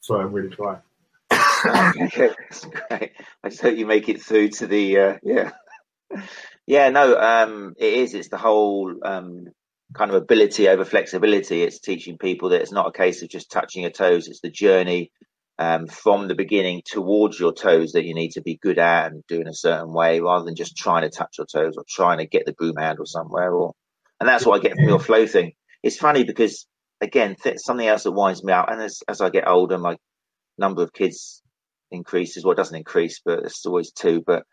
[0.00, 0.80] So I'm really trying.
[1.30, 3.12] That's great.
[3.44, 5.50] I just hope you make it through to the uh, yeah,
[6.66, 6.88] yeah.
[6.88, 8.14] No, um, it is.
[8.14, 9.48] It's the whole um,
[9.94, 11.62] kind of ability over flexibility.
[11.62, 14.28] It's teaching people that it's not a case of just touching your toes.
[14.28, 15.12] It's the journey
[15.60, 19.22] um, from the beginning towards your toes that you need to be good at and
[19.28, 22.26] doing a certain way, rather than just trying to touch your toes or trying to
[22.26, 23.52] get the broom handle somewhere.
[23.52, 23.74] Or
[24.18, 25.52] and that's what I get from your flow thing.
[25.82, 26.66] It's funny because
[27.02, 29.96] again, th- something else that winds me out, and as as I get older, my
[30.56, 31.42] number of kids
[31.90, 32.42] increases.
[32.42, 34.22] Well, it doesn't increase, but it's always two.
[34.26, 34.44] But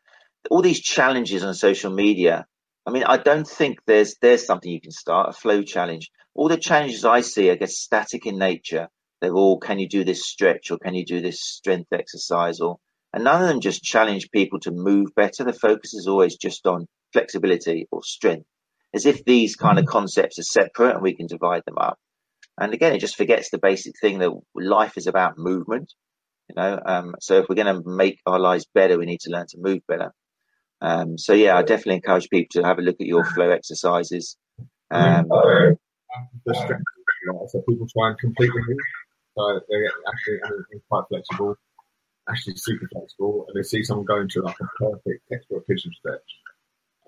[0.50, 2.46] all these challenges on social media.
[2.86, 6.12] I mean, I don't think there's there's something you can start a flow challenge.
[6.36, 8.90] All the challenges I see, I guess, static in nature.
[9.22, 12.78] They're all, can you do this stretch or can you do this strength exercise or,
[13.14, 15.44] and none of them just challenge people to move better.
[15.44, 18.46] The focus is always just on flexibility or strength,
[18.94, 21.98] as if these kind of concepts are separate and we can divide them up.
[22.60, 25.94] And again, it just forgets the basic thing that life is about movement.
[26.50, 29.32] You know, um, so if we're going to make our lives better, we need to
[29.32, 30.14] learn to move better.
[30.80, 34.38] Um, so yeah, I definitely encourage people to have a look at your flow exercises.
[34.92, 35.28] Um,
[36.46, 36.84] the strength,
[37.48, 38.62] so people try and completely.
[39.38, 40.40] So they're actually
[40.72, 41.56] mean, quite flexible,
[42.28, 46.22] actually super flexible, and they see someone going to like a perfect textbook pigeon stretch.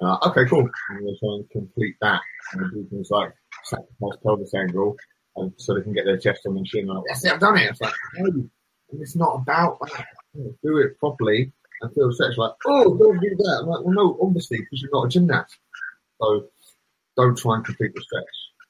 [0.02, 0.70] Uh, okay, cool.
[0.90, 2.22] And they try and complete that
[2.54, 4.96] and do things like sacrifice pelvis angle,
[5.38, 6.86] and so they can get their chest on the chin.
[6.86, 7.72] Like, yes, I've done it.
[7.72, 8.50] It's like, no,
[9.00, 10.06] it's not about that.
[10.64, 13.60] Do it properly and feel stretch like, oh, don't do that.
[13.62, 15.58] I'm like, well, no, obviously, because you're not a gymnast.
[16.22, 16.46] So
[17.18, 18.26] don't try and complete the stretch.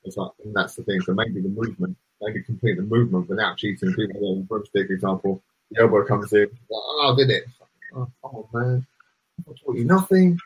[0.05, 1.01] It's like, and that's the thing.
[1.01, 3.93] So maybe the movement, maybe complete the movement without cheating.
[3.93, 7.43] People on broomstick example, the elbow comes in, like, oh, I did it.
[7.95, 8.87] Oh, on, man.
[9.47, 10.39] I taught you nothing.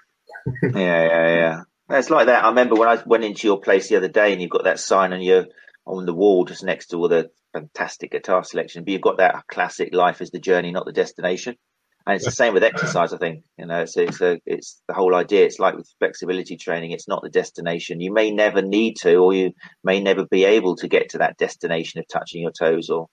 [0.64, 1.62] yeah, yeah, yeah.
[1.90, 2.44] It's like that.
[2.44, 4.80] I remember when I went into your place the other day, and you've got that
[4.80, 5.48] sign on your
[5.86, 8.84] on the wall just next to all the fantastic guitar selection.
[8.84, 11.58] But you've got that classic "Life is the journey, not the destination."
[12.06, 13.14] And it's the same with exercise.
[13.14, 15.46] I think you know, it's it's a, it's the whole idea.
[15.46, 16.92] It's like with flexibility training.
[16.92, 18.02] It's not the destination.
[18.02, 21.38] You may never need to, or you may never be able to get to that
[21.38, 23.08] destination of touching your toes, or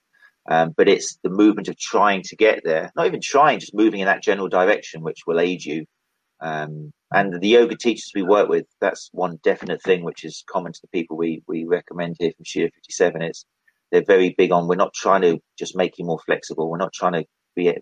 [0.49, 2.91] um, but it's the movement of trying to get there.
[2.95, 5.85] Not even trying, just moving in that general direction, which will aid you.
[6.41, 10.73] Um, and the yoga teachers we work with, that's one definite thing which is common
[10.73, 13.21] to the people we we recommend here from Studio 57.
[13.21, 13.45] Is
[13.91, 14.67] they're very big on.
[14.67, 16.69] We're not trying to just make you more flexible.
[16.69, 17.25] We're not trying to
[17.55, 17.73] be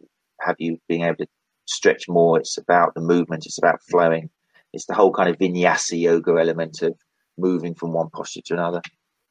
[0.41, 1.27] have you being able to
[1.65, 2.39] stretch more.
[2.39, 3.45] It's about the movement.
[3.45, 4.29] It's about flowing.
[4.73, 6.95] It's the whole kind of vinyasa yoga element of
[7.37, 8.81] moving from one posture to another.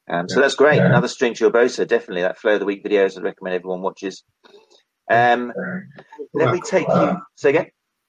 [0.08, 0.34] Um, yeah.
[0.34, 0.76] So that's great.
[0.76, 0.86] Yeah.
[0.86, 1.68] Another string to your bow.
[1.68, 3.16] So definitely that flow of the week videos.
[3.16, 4.24] I'd recommend everyone watches.
[5.10, 5.52] Um,
[6.34, 7.16] let me take you.
[7.36, 7.66] Say again.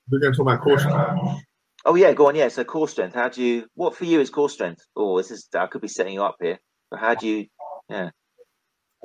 [0.10, 1.44] We're going to talk about core strength.
[1.86, 2.36] Oh yeah, go on.
[2.36, 2.48] Yeah.
[2.48, 3.16] So core strength.
[3.16, 3.68] How do you?
[3.76, 4.82] What for you is core strength?
[4.96, 5.48] Oh, this is.
[5.56, 6.60] I could be setting you up here.
[6.90, 7.46] But how do you?
[7.90, 8.10] Yeah.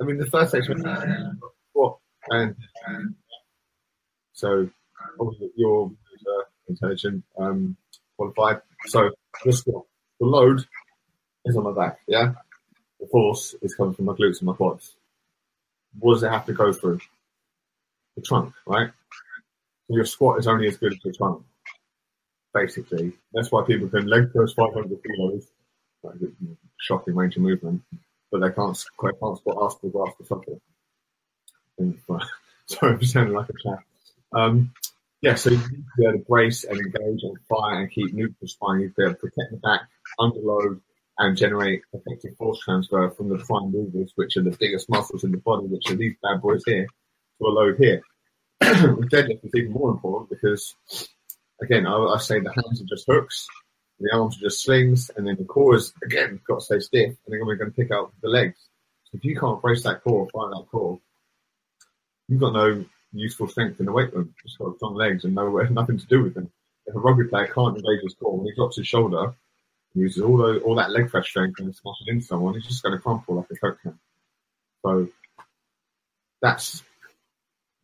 [0.01, 0.83] I mean, the first section.
[1.73, 1.97] What
[2.29, 2.55] and
[4.35, 4.69] so
[5.55, 5.91] you're
[6.27, 7.77] uh, intelligent, um,
[8.17, 8.61] qualified.
[8.87, 9.09] So
[9.43, 9.85] the squat,
[10.19, 10.59] the load
[11.45, 12.33] is on my back, yeah?
[12.99, 14.95] The force is coming from my glutes and my quads.
[15.99, 16.99] What does it have to go through?
[18.17, 18.91] The trunk, right?
[19.87, 21.43] So your squat is only as good as your trunk,
[22.53, 23.13] basically.
[23.33, 25.47] That's why people can leg press 500 kilos,
[26.03, 26.15] like
[26.77, 27.83] shocking range of movement,
[28.31, 30.61] but they can't, they can't squat ask for grasp or something.
[32.67, 33.79] Sorry, I'm sounding like a chat.
[34.35, 34.73] Um,
[35.21, 38.13] yeah, so you need to be able to brace and engage and fire and keep
[38.13, 38.81] neutral spine.
[38.81, 39.81] You need to be able to protect the back,
[40.19, 40.81] under load,
[41.17, 45.31] and generate effective force transfer from the prime movers, which are the biggest muscles in
[45.31, 46.85] the body, which are these bad boys here,
[47.39, 48.01] to a load here.
[48.61, 50.75] With deadlift, it's even more important because,
[51.61, 53.47] again, I, I, say the hands are just hooks,
[53.99, 57.15] the arms are just slings, and then the core is, again, got to stay stiff,
[57.25, 58.59] and then we're going to pick out the legs.
[59.05, 60.99] So if you can't brace that core, fire that core,
[62.27, 62.85] you've got no
[63.17, 64.33] useful strength in the weight room.
[64.43, 66.51] He's got strong legs and no, nothing to do with them.
[66.85, 69.33] If a rugby player can't engage his core, when he drops his shoulder,
[69.93, 72.83] he uses all, the, all that leg press strength and smashes into someone, he's just
[72.83, 73.97] going to crumple like a coke can.
[74.85, 75.07] So
[76.41, 76.83] that's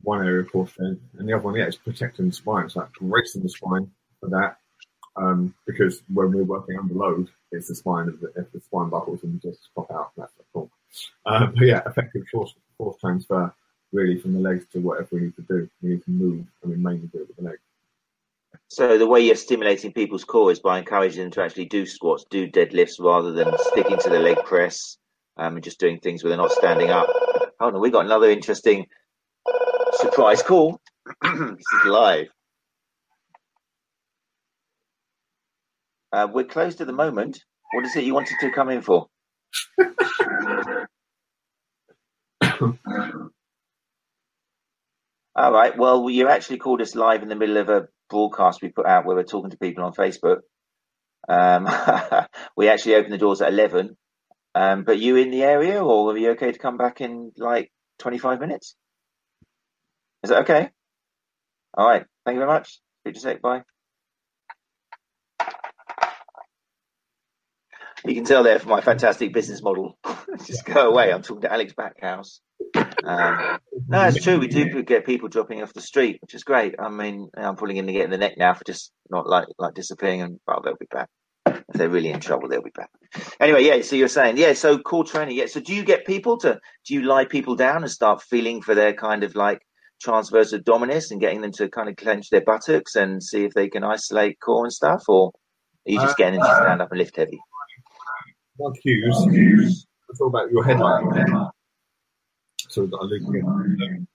[0.03, 2.65] one area of core strength, and the other one, yeah, is protecting the spine.
[2.65, 4.57] It's like bracing the spine for that.
[5.15, 8.89] Um, because when we're working under load, it's the spine of the, if the spine
[8.89, 10.11] buckles and just pop out.
[10.15, 10.69] That's cool.
[11.25, 13.53] Uh, but yeah, effective force, force transfer
[13.92, 15.70] really from the legs to whatever we need to do.
[15.82, 17.60] We need to move, and we mainly do it with the legs.
[18.68, 22.26] So the way you're stimulating people's core is by encouraging them to actually do squats,
[22.30, 24.98] do deadlifts, rather than sticking to the leg press
[25.38, 27.08] um, and just doing things where they're not standing up.
[27.60, 28.86] Hold on, we got another interesting
[29.94, 30.80] surprise call.
[31.22, 32.28] this is live.
[36.14, 37.44] Uh, we're closed at the moment.
[37.74, 39.08] What is it you wanted to come in for?
[45.36, 45.77] All right.
[45.77, 49.05] Well, you actually called us live in the middle of a broadcast we put out
[49.05, 50.39] where we're talking to people on Facebook.
[51.29, 51.67] Um,
[52.57, 53.95] we actually opened the doors at 11.
[54.53, 57.71] Um, but you in the area or are you okay to come back in like
[57.99, 58.75] 25 minutes?
[60.23, 60.69] Is that okay?
[61.73, 62.05] All right.
[62.25, 62.79] Thank you very much.
[63.03, 63.39] Speak to you.
[63.39, 63.63] Bye.
[68.03, 69.97] You can tell there from my fantastic business model.
[70.45, 71.13] Just go away.
[71.13, 72.39] I'm talking to Alex Backhouse.
[73.04, 74.39] Um, no, it's true.
[74.39, 76.76] We do get people dropping off the street, which is great.
[76.80, 79.47] I mean, I'm pulling in to get in the neck now for just not like
[79.58, 81.10] like disappearing, and well, they'll be back.
[81.45, 82.89] If they're really in trouble, they'll be back.
[83.39, 83.82] Anyway, yeah.
[83.82, 84.54] So you're saying, yeah.
[84.54, 85.47] So core training, yeah.
[85.47, 88.76] So do you get people to do you lie people down and start feeling for
[88.76, 89.62] their kind of like
[90.02, 93.70] transverse abdominis and getting them to kind of clench their buttocks and see if they
[93.70, 95.32] can isolate core and stuff, or
[95.88, 97.39] are you just getting them to stand up and lift heavy?
[98.58, 99.88] One cues.
[100.10, 101.52] It's all about your headline
[102.76, 104.05] that.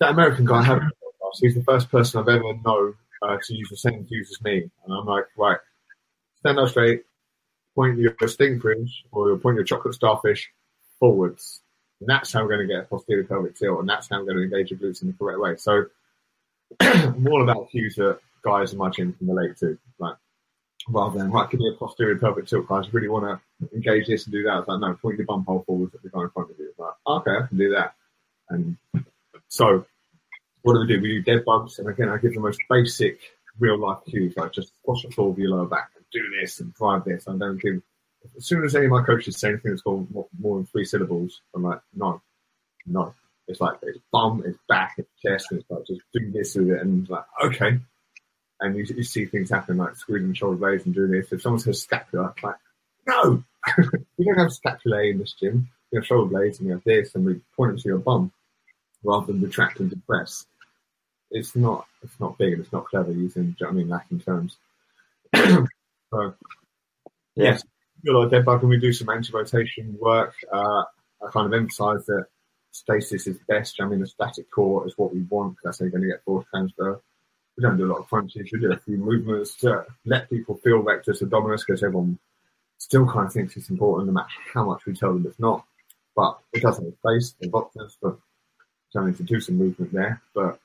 [0.00, 0.80] That American guy,
[1.40, 4.70] he's the first person I've ever known uh, to use the same cues as me,
[4.84, 5.58] and I'm like, right,
[6.36, 7.02] stand up straight,
[7.74, 10.50] point your stink fringe or point your chocolate starfish
[10.98, 11.60] forwards.
[12.00, 14.32] And that's how we're going to get a posterior pelvic tilt, and that's how we're
[14.32, 15.56] going to engage your glutes in the correct way.
[15.56, 15.86] So
[16.80, 19.78] I'm all about cues that guys in my gym can relate to.
[19.98, 20.16] Like
[20.88, 22.70] rather than right, give me a posterior pelvic tilt.
[22.70, 24.60] I really want to engage this and do that.
[24.60, 26.68] It's like, no, point your bum hole forwards at the guy in front of you.
[26.68, 27.94] It's like, okay, I can do that.
[28.48, 28.76] And
[29.48, 29.84] so,
[30.62, 31.00] what do we do?
[31.00, 33.20] We do dead bugs, and again, I give the most basic
[33.58, 36.60] real life cues, like just squash the floor with your lower back and do this
[36.60, 37.26] and drive this.
[37.28, 37.82] I don't give.
[38.36, 40.06] As soon as any of my coaches say anything that's got
[40.38, 42.20] more than three syllables, I'm like, no,
[42.86, 43.14] no.
[43.46, 46.70] It's like it's bum, it's back, it's chest, and it's like just do this with
[46.70, 47.78] it, and like, okay,
[48.60, 51.32] and you, you see things happen like squeezing shoulder blades and doing this.
[51.32, 52.56] If someone says scapula, like,
[53.06, 53.42] no,
[54.18, 55.68] we don't have scapulae in this gym.
[55.92, 58.32] We have shoulder blades and we have this, and we point them to your bum
[59.02, 60.46] rather than retract and depress.
[61.30, 64.56] It's not, it's not big and it's not clever using, I mean, Latin terms.
[65.34, 66.34] so,
[67.36, 67.62] yes,
[68.06, 70.34] lot of dead bug and we do some anti-rotation work.
[70.52, 70.84] Uh,
[71.22, 72.26] I kind of emphasize that
[72.72, 73.80] stasis is best.
[73.80, 76.08] I mean, the static core is what we want because that's how you're going to
[76.08, 77.00] get force transfer
[77.58, 78.50] we don't do a lot of crunches.
[78.52, 82.16] We do a few movements to let people feel rectus abdominis because everyone
[82.78, 85.64] still kind of thinks it's important no matter how much we tell them it's not.
[86.14, 88.16] But it does have a place in boxers, but
[88.90, 90.22] something to do some movement there.
[90.34, 90.60] But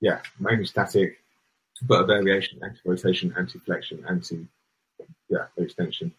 [0.00, 1.18] yeah, mainly static,
[1.82, 4.46] but a variation, anti-rotation, anti-flexion, anti,
[5.28, 6.14] yeah, extension.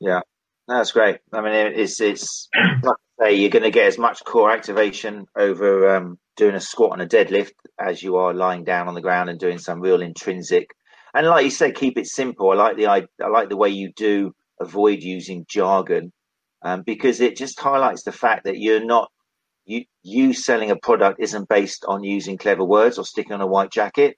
[0.00, 0.20] Yeah,
[0.68, 1.20] that's great.
[1.32, 2.48] I mean, it's it's
[2.82, 6.60] like I say, you're going to get as much core activation over um, doing a
[6.60, 9.80] squat and a deadlift as you are lying down on the ground and doing some
[9.80, 10.68] real intrinsic.
[11.14, 12.50] And like you say, keep it simple.
[12.50, 16.12] I like the I, I like the way you do avoid using jargon
[16.62, 19.10] um, because it just highlights the fact that you're not
[19.64, 23.46] you you selling a product isn't based on using clever words or sticking on a
[23.46, 24.16] white jacket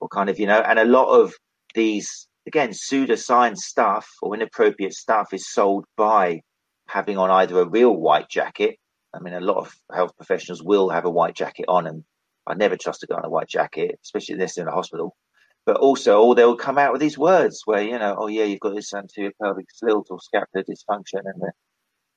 [0.00, 0.60] or kind of you know.
[0.60, 1.34] And a lot of
[1.74, 6.40] these again pseudoscience stuff or inappropriate stuff is sold by
[6.88, 8.76] having on either a real white jacket
[9.14, 12.04] I mean, a lot of health professionals will have a white jacket on, and
[12.46, 15.16] I never trust a guy in a white jacket, especially this in a hospital.
[15.64, 18.74] But also, they'll come out with these words where you know, oh yeah, you've got
[18.74, 21.42] this anterior pelvic tilt or scapular dysfunction, and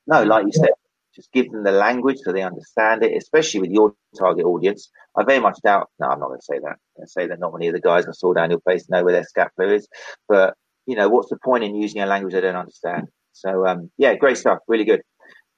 [0.07, 0.69] no, like you said,
[1.15, 4.89] just give them the language so they understand it, especially with your target audience.
[5.17, 5.89] I very much doubt.
[5.99, 6.67] No, I'm not going to say that.
[6.67, 8.89] I'm going to say that not many of the guys I saw down your place
[8.89, 9.87] know where their scapula is.
[10.27, 13.07] But you know, what's the point in using a language they don't understand?
[13.31, 15.01] So um, yeah, great stuff, really good.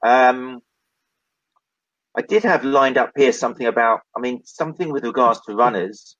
[0.06, 0.62] Um,
[2.18, 6.18] I did have lined up here something about, I mean, something with regards to runners.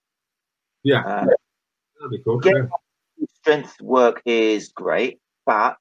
[0.84, 1.00] Yeah.
[1.00, 2.40] Uh, That'd be cool.
[2.46, 2.68] Yeah.
[3.42, 5.78] Strength work is great, but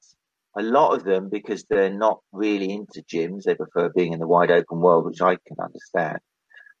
[0.57, 4.27] a lot of them, because they're not really into gyms, they prefer being in the
[4.27, 6.17] wide open world, which I can understand.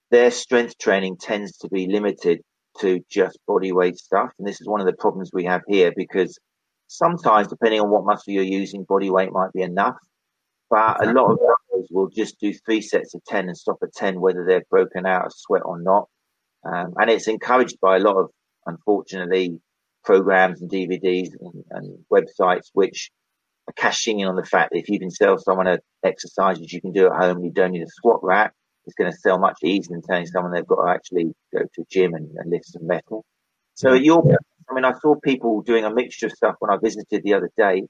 [0.09, 2.41] Their strength training tends to be limited
[2.79, 4.31] to just body weight stuff.
[4.39, 6.39] And this is one of the problems we have here because
[6.87, 9.97] sometimes, depending on what muscle you're using, body weight might be enough.
[10.71, 11.39] But a lot of
[11.89, 15.25] will just do three sets of 10 and stop at 10, whether they're broken out
[15.25, 16.07] of sweat or not.
[16.65, 18.29] Um, and it's encouraged by a lot of,
[18.65, 19.59] unfortunately,
[20.03, 23.11] programs and DVDs and, and, websites which
[23.67, 26.73] are cashing in on the fact that if you can sell someone an exercise which
[26.73, 28.53] you can do at home, you don't need a squat rack,
[28.85, 31.81] it's going to sell much easier than telling someone they've got to actually go to
[31.81, 33.25] a gym and, and lift some metal.
[33.73, 34.23] So your,
[34.69, 37.51] I mean, I saw people doing a mixture of stuff when I visited the other
[37.57, 37.83] day.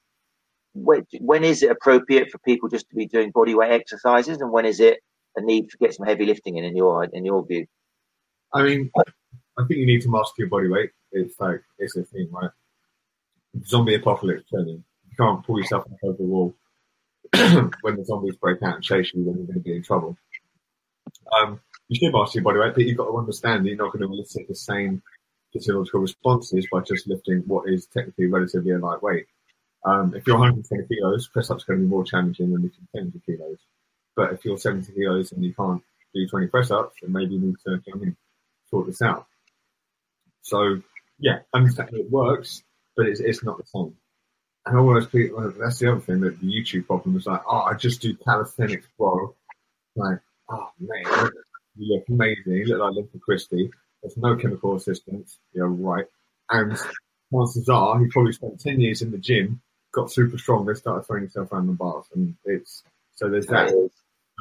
[0.73, 4.65] When, is it appropriate for people just to be doing body weight exercises, and when
[4.65, 4.99] is it
[5.35, 6.63] a need to get some heavy lifting in?
[6.63, 7.65] In your in your view,
[8.53, 10.91] I mean, I think you need to master your body weight.
[11.11, 12.51] It's like it's a thing, right?
[13.65, 14.83] Zombie apocalypse training.
[15.09, 16.55] You can't pull yourself up over the wall
[17.81, 19.23] when the zombies break out and chase you.
[19.23, 20.17] Then you're going to be in trouble.
[21.41, 23.93] Um, you should master your body weight, but you've got to understand that you're not
[23.93, 25.01] going to elicit the same
[25.53, 29.25] physiological responses by just lifting what is technically relatively a light weight.
[29.87, 33.01] Um, if you're 120 kilos, press up's going to be more challenging than if you're
[33.03, 33.57] 70 kilos.
[34.17, 35.81] But if you're 70 kilos and you can't
[36.13, 38.15] do 20 press ups, then maybe you need to
[38.69, 39.27] sort this out.
[40.41, 40.81] So,
[41.19, 42.63] yeah, it works,
[42.97, 43.95] but it's, it's not the same.
[44.65, 47.61] And all those people, that's the other thing that the YouTube problem is like, oh,
[47.61, 49.35] I just do calisthenics, bro.
[49.95, 50.19] Like,
[50.49, 51.29] oh man,
[51.77, 52.53] you look amazing.
[52.53, 53.71] You look like Linford Christie.
[54.01, 55.39] There's no chemical assistance.
[55.53, 56.05] You're right.
[56.49, 56.77] And
[57.31, 59.61] chances are he probably spent 10 years in the gym,
[59.93, 62.05] got super strong, they started throwing himself around the bars.
[62.13, 62.83] And it's,
[63.15, 63.89] so there's that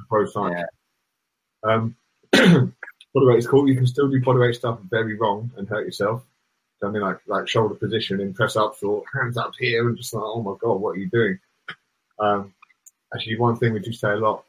[0.09, 0.69] pro science.
[1.65, 1.75] Yeah.
[1.75, 1.97] Um,
[2.35, 3.69] bodyweight is cool.
[3.69, 6.23] You can still do bodyweight stuff very wrong and hurt yourself.
[6.83, 10.13] I mean, like like shoulder position in press ups or hands up here, and just
[10.13, 11.39] like, oh my god, what are you doing?
[12.19, 12.53] Um,
[13.15, 14.45] actually, one thing we do say a lot: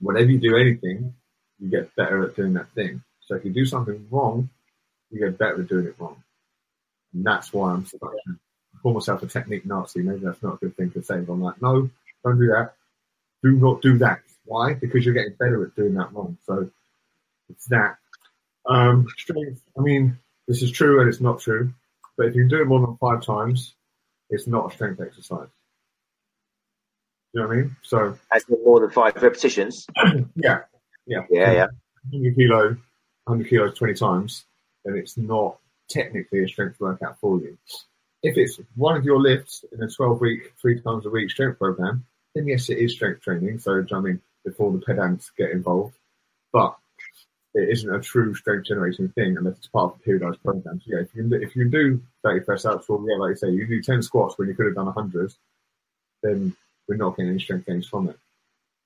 [0.00, 1.14] whenever you do anything,
[1.60, 3.02] you get better at doing that thing.
[3.20, 4.50] So if you do something wrong,
[5.10, 6.22] you get better at doing it wrong.
[7.14, 8.02] And that's why I'm stuck.
[8.02, 8.32] I
[8.86, 10.00] call myself a technique Nazi.
[10.00, 11.90] Maybe that's not a good thing to say, but I'm like, no,
[12.24, 12.74] don't do that.
[13.42, 14.20] Do not do that.
[14.44, 14.74] Why?
[14.74, 16.38] Because you're getting better at doing that wrong.
[16.46, 16.70] So
[17.50, 17.96] it's that.
[18.64, 20.16] Um, strength, I mean,
[20.46, 21.72] this is true and it's not true.
[22.16, 23.74] But if you do it more than five times,
[24.30, 25.48] it's not a strength exercise.
[27.32, 27.76] You know what I mean?
[27.82, 29.88] So, as more than five repetitions.
[30.36, 30.60] yeah,
[31.06, 31.66] yeah, yeah, yeah.
[32.12, 32.76] 100 kilo
[33.24, 34.44] 100 kilos 20 times,
[34.84, 35.58] then it's not
[35.90, 37.58] technically a strength workout for you.
[38.26, 41.58] If it's one of your lifts in a 12 week, three times a week strength
[41.58, 42.04] program,
[42.34, 43.60] then yes, it is strength training.
[43.60, 45.94] So, I mean, before the pedants get involved,
[46.52, 46.76] but
[47.54, 50.80] it isn't a true strength generating thing unless it's part of the periodized program.
[50.80, 53.16] So, yeah, if you can do, if you can do 30 press ups, or yeah,
[53.16, 55.32] like you say, you do 10 squats when you could have done 100,
[56.24, 56.56] then
[56.88, 58.18] we're not getting any strength gains from it.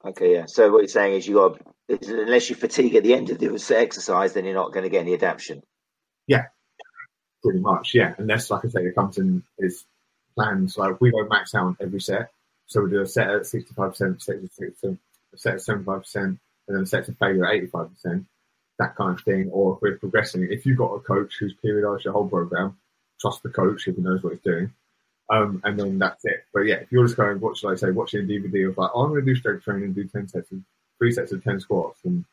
[0.04, 0.44] Okay, yeah.
[0.46, 3.74] So what you're saying is you got unless you fatigue at the end of the
[3.74, 5.62] exercise, then you're not going to get any adaptation.
[6.26, 6.46] Yeah,
[7.42, 7.94] pretty much.
[7.94, 9.84] Yeah, unless, like I say, it comes in is
[10.34, 10.76] plans.
[10.76, 12.30] Like we don't max out on every set,
[12.66, 14.48] so we do a set at 65 percent, set a
[15.36, 16.38] set at 75 percent,
[16.68, 18.26] and then a set to failure at 85 percent.
[18.78, 19.50] That kind of thing.
[19.50, 22.78] Or if we're progressing, if you've got a coach who's periodized your whole program,
[23.20, 24.72] trust the coach if he knows what he's doing.
[25.28, 26.44] Um, and then that's it.
[26.52, 28.90] But yeah, if you're just going, what should I say, watching a DVD of like,
[28.94, 30.58] oh, I'm going to do strength training do 10 sets of
[30.98, 32.24] three sets of 10 squats and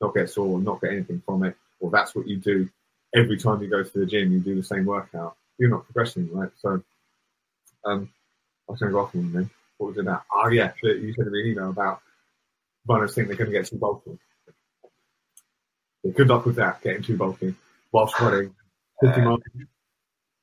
[0.00, 2.68] not get sore, not get anything from it, or that's what you do
[3.14, 6.28] every time you go to the gym, you do the same workout, you're not progressing,
[6.32, 6.50] right?
[6.60, 6.82] So,
[7.84, 8.10] um,
[8.68, 9.50] I was going to go off on then.
[9.78, 10.22] What was it about?
[10.32, 12.00] Oh, yeah, you sent me an email about
[12.86, 14.18] runners think they're going to get too bulky.
[16.14, 17.54] good luck with that, getting too bulky
[17.92, 18.54] whilst running
[19.00, 19.40] 50 miles.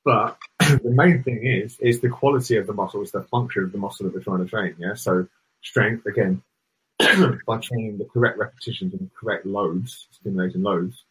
[0.04, 3.72] But the main thing is is the quality of the muscle, it's the function of
[3.72, 4.74] the muscle that we're trying to train.
[4.78, 4.94] Yeah.
[4.94, 5.28] So
[5.62, 6.42] strength again
[6.98, 11.04] by training the correct repetitions and correct loads, stimulating loads.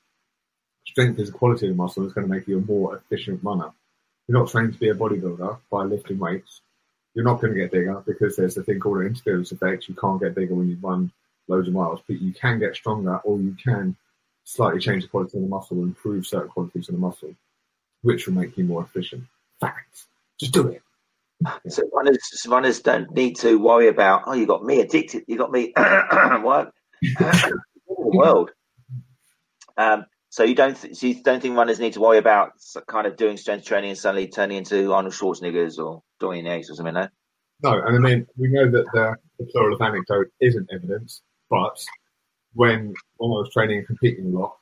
[0.86, 3.43] Strength is the quality of the muscle that's going to make you a more efficient
[3.43, 3.71] runner.
[4.27, 6.61] You're not trained to be a bodybuilder by lifting weights.
[7.13, 9.88] You're not going to get bigger because there's a thing called an interference effect.
[9.88, 11.11] You can't get bigger when you run
[11.47, 13.95] loads of miles, but you can get stronger or you can
[14.43, 17.36] slightly change the quality of the muscle and improve certain qualities of the muscle,
[18.01, 19.23] which will make you more efficient
[19.59, 20.07] facts.
[20.39, 20.82] Just do it.
[21.69, 24.23] So runners, runners don't need to worry about.
[24.27, 25.23] Oh, you got me addicted.
[25.25, 25.73] You got me.
[25.75, 26.71] what?
[27.01, 27.59] the
[27.97, 28.51] world.
[29.75, 32.53] Um, so you don't th- you don't think runners need to worry about
[32.88, 36.75] kind of doing strength training and suddenly turning into Arnold Schwarzeneggers or Dorian Yates or
[36.75, 36.93] something?
[36.93, 37.07] No.
[37.63, 41.86] No, and I mean we know that the, the plural of anecdote isn't evidence, but
[42.53, 44.55] when when I was training and competing a lot,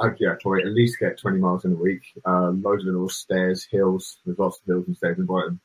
[0.00, 2.02] I'd yeah, probably at least get 20 miles in a week.
[2.26, 4.18] Uh, loads of little stairs, hills.
[4.24, 5.60] There's lots of hills and stairs in Brighton.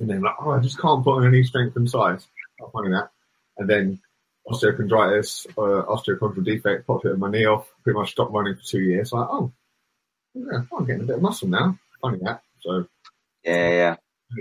[0.00, 2.26] And then like, oh, I just can't put on any strength and size.
[2.60, 3.10] Not finding that.
[3.58, 4.00] And then
[4.48, 7.68] osteochondritis, uh, osteochondral defect, popped it in my knee off.
[7.82, 9.12] Pretty much stopped running for two years.
[9.12, 9.52] Like, oh,
[10.34, 11.78] yeah, I'm getting a bit of muscle now.
[12.00, 12.42] Finding that.
[12.60, 12.86] So
[13.44, 13.96] yeah, yeah.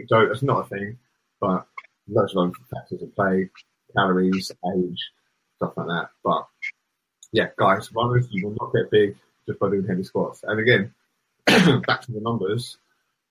[0.08, 0.98] So that's not a thing,
[1.40, 1.68] but
[2.08, 3.50] loads of other factors at play.
[3.96, 5.12] calories, age,
[5.58, 6.10] stuff like that.
[6.24, 6.48] But
[7.32, 10.44] yeah, guys, runners, you will not get big just by doing heavy squats.
[10.44, 10.94] And again,
[11.86, 12.78] back to the numbers,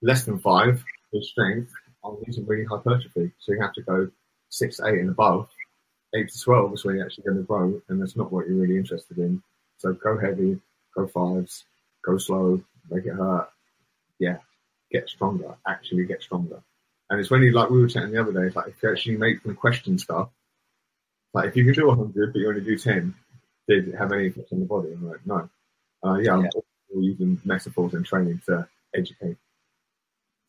[0.03, 1.73] less than five with strength
[2.05, 3.33] I'm using really hypertrophy.
[3.39, 4.11] So you have to go
[4.49, 5.49] six eight and above.
[6.15, 8.59] Eight to twelve is when you're actually going to grow, and that's not what you're
[8.59, 9.43] really interested in.
[9.79, 10.61] So go heavy,
[10.95, 11.65] go fives,
[12.05, 13.49] go slow, make it hurt.
[14.19, 14.39] Yeah,
[14.91, 15.55] get stronger.
[15.67, 16.63] Actually, get stronger.
[17.11, 18.47] And it's when you like we were chatting the other day.
[18.47, 20.29] It's like if you actually make them question stuff.
[21.35, 23.15] Like if you can do 100 but you only do 10,
[23.69, 24.93] did it have any effect on the body?
[24.93, 25.49] I'm like, no.
[26.05, 26.49] Uh, yeah, yeah.
[26.95, 29.37] I'm using metaphors and training to educate.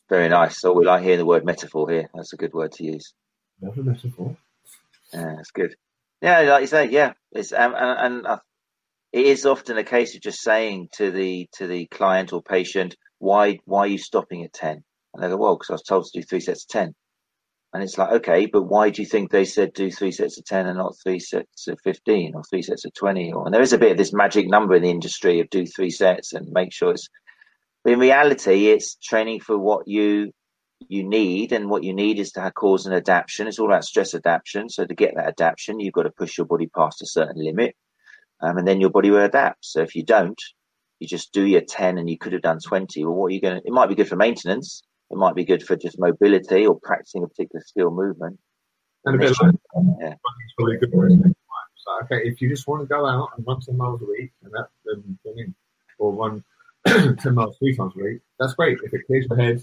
[0.08, 0.60] Very nice.
[0.60, 2.10] So we like hearing the word metaphor here.
[2.14, 3.14] That's a good word to use.
[3.62, 4.36] Another metaphor.
[5.12, 5.74] Yeah, that's good.
[6.22, 8.38] Yeah, like you say, yeah, it's um, and, and uh,
[9.12, 12.96] it is often a case of just saying to the to the client or patient,
[13.18, 14.82] why why are you stopping at ten?
[15.12, 16.94] And they go, well, because I was told to do three sets of ten.
[17.74, 20.44] And it's like, okay, but why do you think they said do three sets of
[20.44, 23.32] 10 and not three sets of 15 or three sets of 20?
[23.32, 25.66] Or, and there is a bit of this magic number in the industry of do
[25.66, 27.08] three sets and make sure it's,
[27.82, 30.30] but in reality, it's training for what you,
[30.80, 31.52] you need.
[31.52, 33.46] And what you need is to have cause an adaptation.
[33.46, 34.68] It's all about stress adaptation.
[34.68, 37.76] So to get that adaptation, you've got to push your body past a certain limit.
[38.40, 39.64] Um, and then your body will adapt.
[39.64, 40.40] So if you don't,
[40.98, 43.04] you just do your 10 and you could have done 20.
[43.04, 45.44] Well, what are you going to, it might be good for maintenance it might be
[45.44, 48.38] good for just mobility or practicing a particular skill movement.
[49.04, 49.54] And a bit like,
[50.00, 50.14] yeah.
[50.58, 53.76] really good for so, okay, if you just want to go out and run 10
[53.76, 55.54] miles a week, and that, then, then
[55.98, 56.42] or run
[56.86, 58.78] 10 miles three times a week, that's great.
[58.82, 59.62] If it clears your head,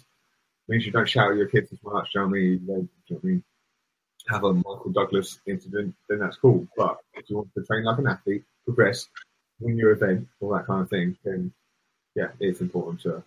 [0.68, 2.66] means you don't shout at your kids as much, do you know what I mean?
[2.68, 3.43] You know I mean?
[4.30, 6.68] Have a Michael Douglas incident, then that's cool.
[6.78, 9.09] But if you want to train like an athlete, progress,
[9.59, 11.51] win your event, all that kind of thing, then
[12.16, 13.24] yeah, it's important to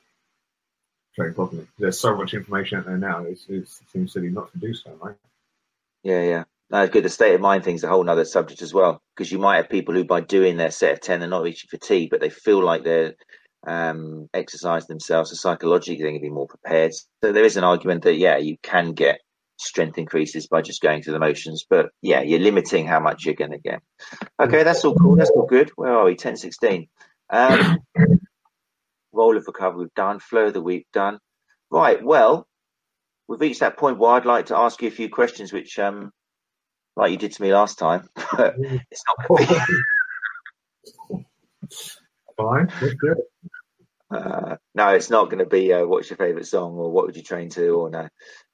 [1.16, 1.66] train properly.
[1.78, 3.24] There's so much information out there now.
[3.24, 5.16] It's, it's, it seems silly not to do so, right?
[6.04, 6.44] Yeah, yeah.
[6.70, 7.04] No, good.
[7.04, 9.68] The state of mind thing's a whole other subject as well, because you might have
[9.68, 12.62] people who, by doing their set of ten, they're not reaching fatigue, but they feel
[12.62, 13.14] like they're
[13.66, 16.92] um, exercising themselves, so psychologically they can be more prepared.
[17.22, 19.20] So there is an argument that yeah, you can get
[19.56, 23.34] strength increases by just going through the motions, but yeah, you're limiting how much you're
[23.34, 23.80] going to get.
[24.40, 25.16] Okay, that's all cool.
[25.16, 25.70] That's all good.
[25.76, 26.16] Where are we?
[26.16, 26.88] Ten sixteen.
[27.30, 27.78] Um,
[29.12, 31.18] roll of recovery we've done, flow of the week done.
[31.70, 32.46] Right, well,
[33.28, 36.12] we've reached that point where I'd like to ask you a few questions, which, um,
[36.96, 39.84] like you did to me last time, it's not going to.
[42.36, 43.20] Fine, let's.
[44.10, 47.16] Uh, no, it's not going to be uh, what's your favorite song or what would
[47.16, 48.08] you train to or no.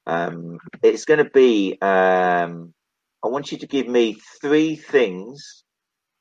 [0.07, 1.79] Um, it's going to be.
[1.81, 2.73] Um,
[3.23, 5.65] I want you to give me three things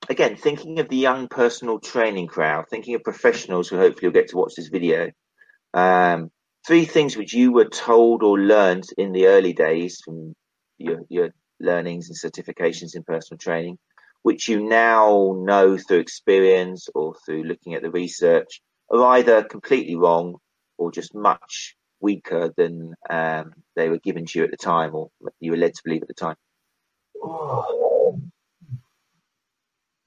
[0.10, 4.30] again, thinking of the young personal training crowd, thinking of professionals who hopefully will get
[4.30, 5.10] to watch this video,
[5.74, 6.32] um,
[6.68, 10.34] three things which you were told or learned in the early days from
[10.78, 13.78] your, your learnings and certifications in personal training,
[14.24, 18.62] which you now know through experience or through looking at the research
[18.92, 20.38] are either completely wrong
[20.78, 25.10] or just much weaker than um, they were given to you at the time or
[25.40, 26.36] you were led to believe at the time?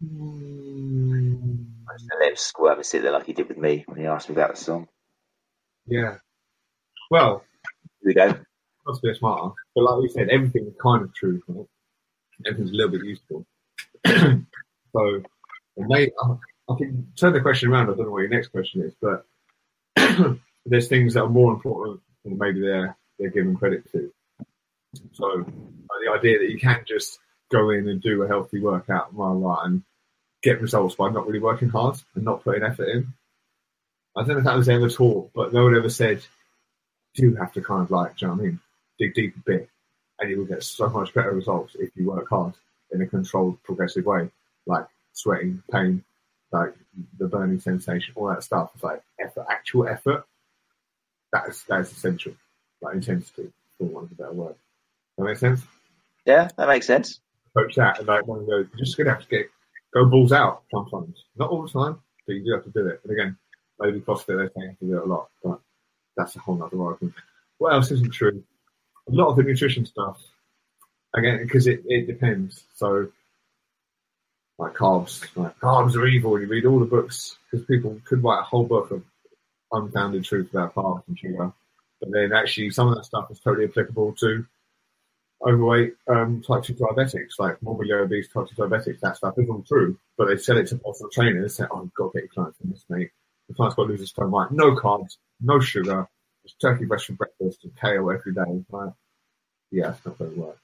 [0.03, 1.67] Mm.
[1.89, 4.07] I just let him squirm and sit there like he did with me when he
[4.07, 4.89] asked me about the song.
[5.87, 6.17] Yeah.
[7.11, 7.45] Well,
[8.03, 8.27] here we go.
[8.87, 11.41] Not to be a smarter, but like we said, everything is kind of true.
[11.47, 11.67] Right?
[12.47, 13.47] Everything's a little bit useful.
[14.07, 15.23] so,
[15.77, 16.37] they, I,
[16.75, 17.91] I can turn the question around.
[17.91, 19.27] I don't know what your next question is, but
[20.67, 24.13] there's things that are more important than maybe they're they're given credit to.
[25.13, 27.19] So, the idea that you can't just
[27.51, 29.83] go in and do a healthy workout, blah, blah, and
[30.43, 33.13] get results by not really working hard and not putting effort in.
[34.17, 36.25] I don't know if that was ever taught, but no one ever said
[37.15, 38.61] you have to kind of like, do you know what I mean?
[38.99, 39.69] Dig deep a bit
[40.19, 42.55] and you will get so much better results if you work hard
[42.91, 44.31] in a controlled, progressive way,
[44.67, 46.05] like sweating, pain,
[46.53, 46.75] like
[47.19, 48.71] the burning sensation, all that stuff.
[48.75, 50.25] It's like effort, actual effort.
[51.33, 52.35] That is that is essential,
[52.81, 54.55] like intensity, for want of a better word.
[55.17, 55.63] That makes sense?
[56.27, 57.21] Yeah, that makes sense.
[57.49, 59.51] Approach that and like one go, you're just gonna have to get
[59.93, 61.25] go balls out sometimes.
[61.37, 63.01] Not all the time, but you do have to do it.
[63.03, 63.37] But again,
[63.81, 65.61] maybe CrossFit they say you have to do it a lot, but
[66.17, 67.15] that's a whole other argument.
[67.59, 68.43] What else isn't true?
[69.09, 70.21] A lot of the nutrition stuff,
[71.15, 72.65] again, because it, it depends.
[72.75, 73.09] So,
[74.59, 76.41] like carbs, like carbs are evil.
[76.41, 79.03] You read all the books because people could write a whole book of
[79.73, 81.53] unfounded truth about carbs and sugar,
[82.01, 84.45] but then actually some of that stuff is totally applicable to
[85.45, 89.65] overweight um, type 2 diabetics, like morbidly obese type 2 diabetics, that stuff is all
[89.67, 89.99] true.
[90.17, 92.33] But they sell it to personal trainers and say, oh, you've got to get your
[92.33, 93.11] clients from this, mate.
[93.49, 94.51] The client's got to lose his phone, right?
[94.51, 96.09] No carbs, no sugar,
[96.45, 98.65] just turkey breast for breakfast and kale every day.
[98.71, 98.93] Right?
[99.71, 100.59] Yeah, it's not going to work.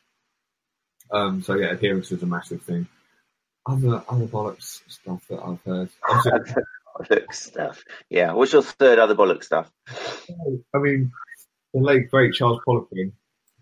[1.11, 2.87] Um, so yeah, adherence is a massive thing.
[3.69, 5.91] Other other bollocks stuff that I've heard.
[6.99, 7.85] bollocks stuff.
[8.09, 8.33] Yeah.
[8.33, 9.71] What's your third other bollocks stuff?
[10.75, 11.13] I mean,
[11.75, 13.13] the late great Charles Poliquin,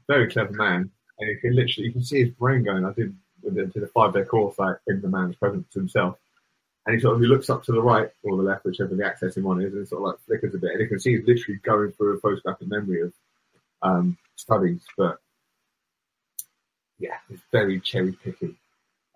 [0.07, 2.85] very clever man, and you can literally you can see his brain going.
[2.85, 6.17] I did did a five day course like in the man's presence to himself.
[6.87, 9.03] And he sort of he looks up to the right or the left, whichever the
[9.03, 10.71] accessing one is, and sort of like flickers a bit.
[10.73, 13.13] And you can see he's literally going through a photographic memory of
[13.83, 14.83] um, studies.
[14.97, 15.19] But
[17.01, 18.57] yeah, it's very cherry picking.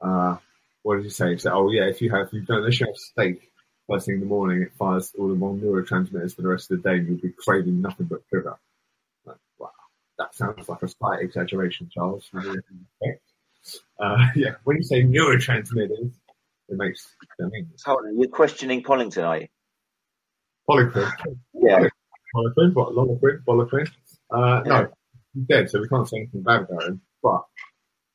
[0.03, 0.39] Uh,
[0.83, 1.33] what did he say?
[1.33, 3.51] He said, "Oh yeah, if you have if you don't unless you have steak
[3.89, 6.83] first thing in the morning, it fires all the wrong neurotransmitters for the rest of
[6.83, 8.55] the day, and you'll be craving nothing but sugar."
[9.27, 9.71] Like, wow,
[10.19, 12.29] that sounds like a slight exaggeration, Charles.
[13.99, 16.13] Uh, yeah, when you say neurotransmitters,
[16.69, 17.07] it makes
[17.39, 17.83] sense.
[17.85, 19.49] Hold on, you're questioning Pollington, are you?
[20.69, 21.11] Poliquin.
[21.53, 21.89] Yeah.
[22.35, 22.95] Poliquin, what?
[22.95, 23.89] Loloquin, Poliquin.
[24.31, 24.81] Uh, Yeah.
[24.83, 24.89] No,
[25.35, 27.01] he's dead, so we can't say anything bad about him.
[27.23, 27.43] But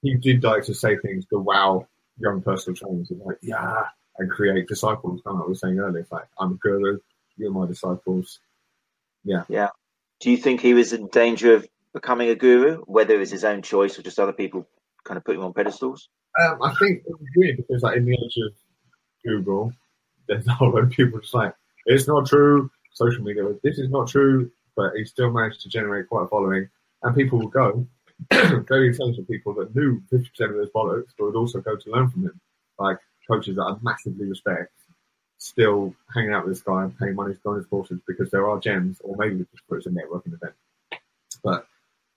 [0.01, 1.87] he did like to say things to wow
[2.17, 3.83] young personal trainers, and like, yeah,
[4.17, 5.21] and create disciples.
[5.25, 6.99] Kind of like we were saying earlier, it's like, I'm a guru,
[7.37, 8.39] you're my disciples.
[9.23, 9.43] Yeah.
[9.49, 9.69] Yeah.
[10.21, 13.61] Do you think he was in danger of becoming a guru, whether it's his own
[13.61, 14.67] choice or just other people
[15.03, 16.09] kind of put him on pedestals?
[16.41, 18.53] Um, I think it was weird because, like, in the age of
[19.25, 19.73] Google,
[20.27, 21.53] there's a whole lot of people just like,
[21.85, 22.69] it's not true.
[22.93, 26.69] Social media, this is not true, but he still managed to generate quite a following.
[27.03, 27.85] And people will go,
[28.31, 32.09] very intelligent people that knew 50% of those bollocks, but would also go to learn
[32.09, 32.39] from him.
[32.79, 32.97] Like
[33.29, 34.71] coaches that I massively respect,
[35.37, 38.31] still hanging out with this guy and paying money to go on his courses because
[38.31, 40.53] there are gems, or maybe just put it as a networking event.
[41.43, 41.67] But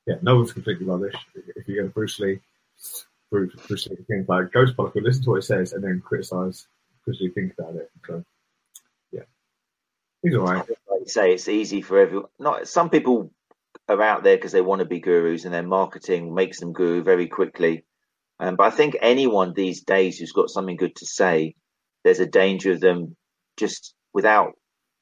[0.07, 1.15] yeah, no one's completely rubbish.
[1.57, 2.41] If you go to Bruce Lee,
[3.31, 6.67] Bruce, Bruce Lee things like Ghost Pollock, listen to what it says and then criticize
[7.05, 7.91] because you think about it.
[8.07, 8.25] So
[9.13, 9.23] yeah,
[10.23, 10.57] he's all right.
[10.57, 12.29] Like you say, it's easy for everyone.
[12.39, 13.31] Not some people
[13.89, 17.03] are out there because they want to be gurus, and their marketing makes them guru
[17.03, 17.85] very quickly.
[18.41, 21.55] Um, but I think anyone these days who's got something good to say,
[22.05, 23.17] there's a danger of them
[23.57, 24.53] just without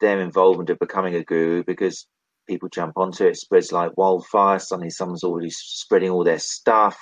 [0.01, 2.07] their involvement of becoming a guru because
[2.47, 4.59] people jump onto it, spreads like wildfire.
[4.59, 6.97] Suddenly, someone's already spreading all their stuff.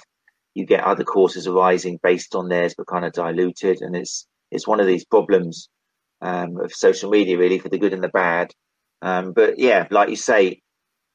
[0.55, 4.67] You get other courses arising based on theirs, but kind of diluted, and it's it's
[4.67, 5.69] one of these problems
[6.21, 8.51] um, of social media, really, for the good and the bad.
[9.03, 10.63] Um, but yeah, like you say,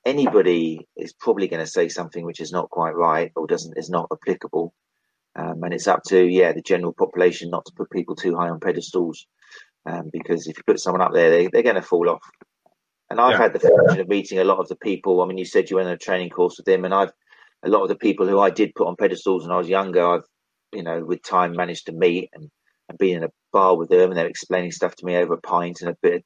[0.05, 3.89] anybody is probably going to say something which is not quite right or doesn't is
[3.89, 4.73] not applicable.
[5.35, 8.49] Um, and it's up to yeah the general population not to put people too high
[8.49, 9.27] on pedestals,
[9.85, 12.23] um, because if you put someone up there, they, they're going to fall off.
[13.09, 13.43] And I've Yeah.
[13.43, 15.21] had the fortune of meeting a lot of the people.
[15.21, 17.11] I mean, you said you went on a training course with them, and I've
[17.63, 20.05] a lot of the people who I did put on pedestals when I was younger.
[20.05, 20.23] I've
[20.73, 22.49] you know with time managed to meet and,
[22.89, 25.41] and be in a bar with them, and they're explaining stuff to me over a
[25.41, 26.23] pint and a bit, of,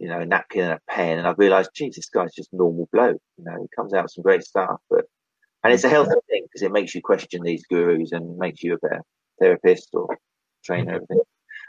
[0.00, 2.88] you know, a napkin and a pen, and I've realised, geez, this guy's just normal
[2.92, 3.20] bloke.
[3.36, 5.04] You know, he comes out with some great stuff, but
[5.62, 8.74] and it's a healthy thing because it makes you question these gurus and makes you
[8.74, 9.02] a better
[9.38, 10.18] therapist or
[10.64, 10.94] trainer.
[10.94, 11.20] Everything.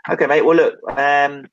[0.09, 0.45] Okay, mate.
[0.45, 0.75] Well, look.
[0.87, 1.45] Um,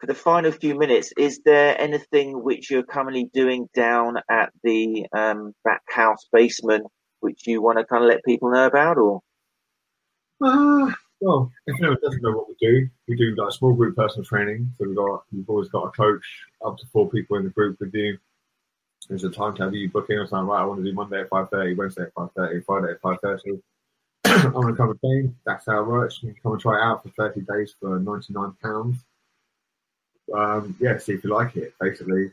[0.00, 5.06] for the final few minutes, is there anything which you're currently doing down at the
[5.12, 6.86] um, Backhouse basement
[7.20, 9.20] which you want to kind of let people know about, or
[10.42, 10.90] Uh,
[11.20, 14.72] well, if anyone doesn't know what we do, we do like small group personal training.
[14.78, 16.24] So we've got we've always got a coach,
[16.64, 18.18] up to four people in the group with you.
[19.08, 20.48] There's a time timetable you book in or something.
[20.48, 23.00] Right, I want to do Monday at five thirty, Wednesday at five thirty, Friday at
[23.00, 23.60] five thirty.
[24.24, 25.36] I want to come and train.
[25.44, 26.22] That's how it works.
[26.22, 29.04] You can come and try it out for thirty days for ninety nine pounds.
[30.34, 31.74] Um, yeah, see if you like it.
[31.80, 32.30] Basically,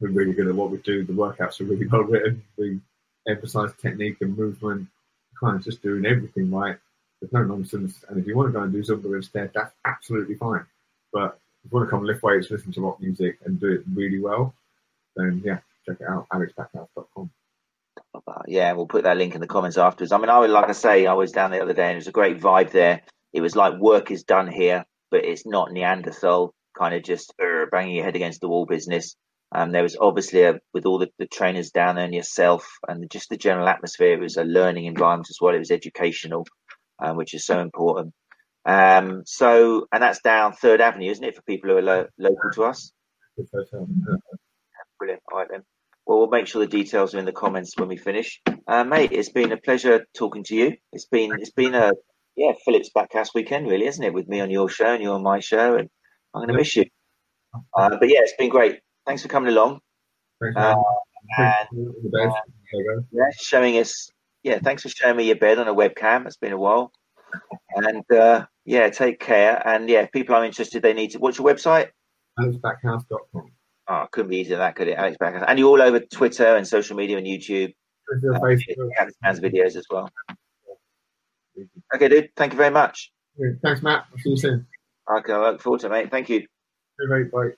[0.00, 1.04] we're really good at what we do.
[1.04, 2.42] The workouts are really well written.
[2.58, 2.80] We
[3.26, 4.88] emphasize technique and movement.
[5.40, 6.76] Kind of just doing everything right.
[7.20, 8.04] There's no nonsense.
[8.08, 10.64] And if you want to go and do Zumba instead, that's absolutely fine.
[11.12, 13.82] But if you want to come lift weights, listen to rock music, and do it
[13.94, 14.54] really well,
[15.16, 16.26] then yeah, check it out.
[16.32, 17.30] AlexBackhouse.com.
[18.26, 20.12] Uh, yeah, we'll put that link in the comments afterwards.
[20.12, 21.96] I mean, I was like I say, I was down the other day, and it
[21.96, 23.02] was a great vibe there.
[23.32, 27.66] It was like work is done here, but it's not Neanderthal kind of just uh,
[27.70, 29.16] banging your head against the wall business.
[29.52, 33.08] Um, there was obviously a, with all the, the trainers down there and yourself, and
[33.10, 34.14] just the general atmosphere.
[34.14, 35.54] It was a learning environment as well.
[35.54, 36.46] It was educational,
[36.98, 38.12] um, which is so important.
[38.66, 42.50] Um, so, and that's down Third Avenue, isn't it, for people who are lo- local
[42.54, 42.92] to us?
[44.98, 45.22] Brilliant.
[45.30, 45.62] All right then.
[46.06, 48.40] Well, we'll make sure the details are in the comments when we finish.
[48.66, 50.76] Uh, mate, it's been a pleasure talking to you.
[50.92, 51.92] It's been it's been a
[52.36, 54.12] yeah Phillips Backcast weekend, really, isn't it?
[54.12, 55.88] With me on your show and you on my show, and
[56.34, 56.84] I'm going to miss you.
[57.74, 58.80] Uh, but yeah, it's been great.
[59.06, 59.80] Thanks for coming along.
[60.42, 60.74] Thanks, Uh,
[61.38, 62.36] and All the best.
[62.72, 63.04] There you go.
[63.12, 64.10] yeah, showing us.
[64.44, 66.26] Yeah, thanks for showing me your bed on a webcam.
[66.26, 66.92] It's been a while.
[67.74, 69.66] And uh, yeah, take care.
[69.66, 71.18] And yeah, if people are interested, they need to.
[71.18, 71.88] What's your website?
[72.38, 73.50] AlexBackhouse.com.
[73.88, 74.98] Oh, it couldn't be easier than that, could it?
[74.98, 75.44] Alex Backhouse.
[75.48, 77.74] And you're all over Twitter and social media and YouTube.
[78.12, 78.88] Uh, Facebook.
[78.98, 80.10] Alex videos as well.
[81.94, 82.30] Okay, dude.
[82.36, 83.12] Thank you very much.
[83.62, 84.04] Thanks, Matt.
[84.12, 84.66] I'll see you soon.
[85.18, 86.10] Okay, I look forward to it, mate.
[86.10, 86.46] Thank you.
[87.10, 87.24] Bye.
[87.32, 87.50] Bye.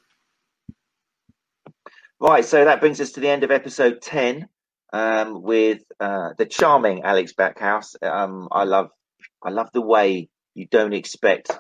[2.19, 4.49] Right, so that brings us to the end of episode 10
[4.97, 7.95] um, with uh, the charming Alex Backhouse.
[8.03, 8.89] Um, I love
[9.43, 11.51] I love the way you don't expect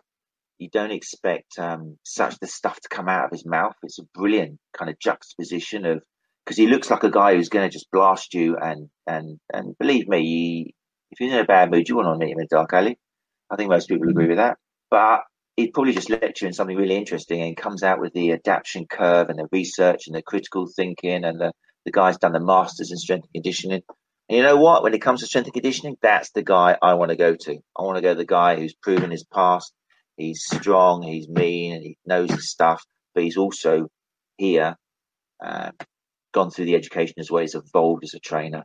[0.59, 3.74] you don't expect um, such the stuff to come out of his mouth.
[3.82, 6.03] It's a brilliant kind of juxtaposition of
[6.45, 9.76] because he looks like a guy who's going to just blast you and and and
[9.78, 10.74] believe me, he,
[11.11, 12.99] if you're in a bad mood, you want to meet him in a dark alley.
[13.51, 14.57] I think most people agree with that.
[14.91, 15.20] But
[15.57, 19.28] he'd probably just lecture in something really interesting and comes out with the adaptation curve
[19.28, 21.53] and the research and the critical thinking and the,
[21.87, 23.82] the guy's done the masters in strength and conditioning.
[24.28, 24.82] And you know what?
[24.82, 27.59] When it comes to strength and conditioning, that's the guy I want to go to.
[27.78, 29.72] I want to go to the guy who's proven his past.
[30.16, 32.82] He's strong, he's mean, and he knows his stuff,
[33.14, 33.89] but he's also
[34.37, 34.76] here,
[35.45, 35.72] um,
[36.32, 37.43] gone through the education as well.
[37.43, 38.64] He's evolved as a trainer.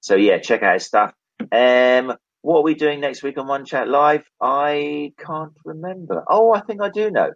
[0.00, 1.12] So yeah, check out his stuff.
[1.50, 4.22] Um, what are we doing next week on Run Chat Live?
[4.40, 6.22] I can't remember.
[6.28, 7.32] Oh, I think I do know.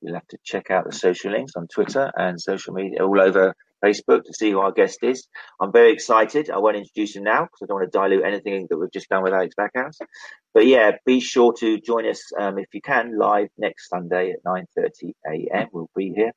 [0.00, 3.54] You'll have to check out the social links on Twitter and social media all over
[3.84, 5.26] Facebook to see who our guest is.
[5.60, 6.50] I'm very excited.
[6.50, 9.08] I won't introduce him now because I don't want to dilute anything that we've just
[9.08, 9.98] done with Alex Backhouse.
[10.52, 14.44] But yeah, be sure to join us um, if you can live next Sunday at
[14.44, 15.68] 9:30 a.m.
[15.72, 16.32] We'll be here.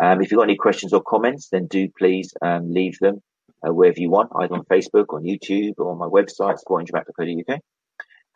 [0.00, 3.20] Um, if you've got any questions or comments, then do please um, leave them
[3.66, 7.60] uh, wherever you want, either on Facebook, on YouTube, or on my website, sportinginteractive.co.uk.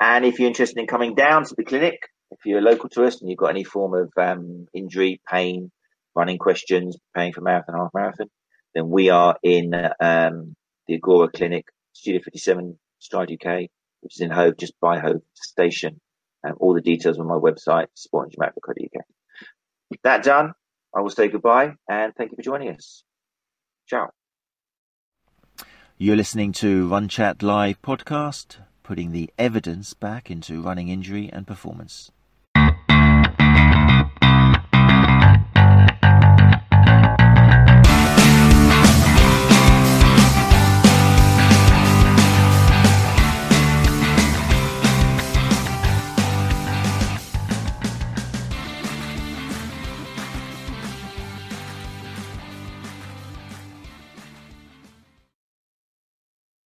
[0.00, 2.00] And if you're interested in coming down to the clinic,
[2.32, 5.70] if you're local to us and you've got any form of um, injury, pain,
[6.14, 8.28] running questions, preparing for marathon, half marathon,
[8.74, 10.54] then we are in um,
[10.86, 13.68] the Agora Clinic, Studio 57, Stride UK,
[14.00, 16.00] which is in Hove, just by Hove Station.
[16.44, 19.04] Um, all the details on my website, sportinginteractive.co.uk.
[20.02, 20.54] That done,
[20.94, 23.04] I will say goodbye and thank you for joining us.
[23.86, 24.10] Ciao.
[25.98, 31.46] You're listening to Run Chat Live podcast, putting the evidence back into running injury and
[31.46, 32.10] performance.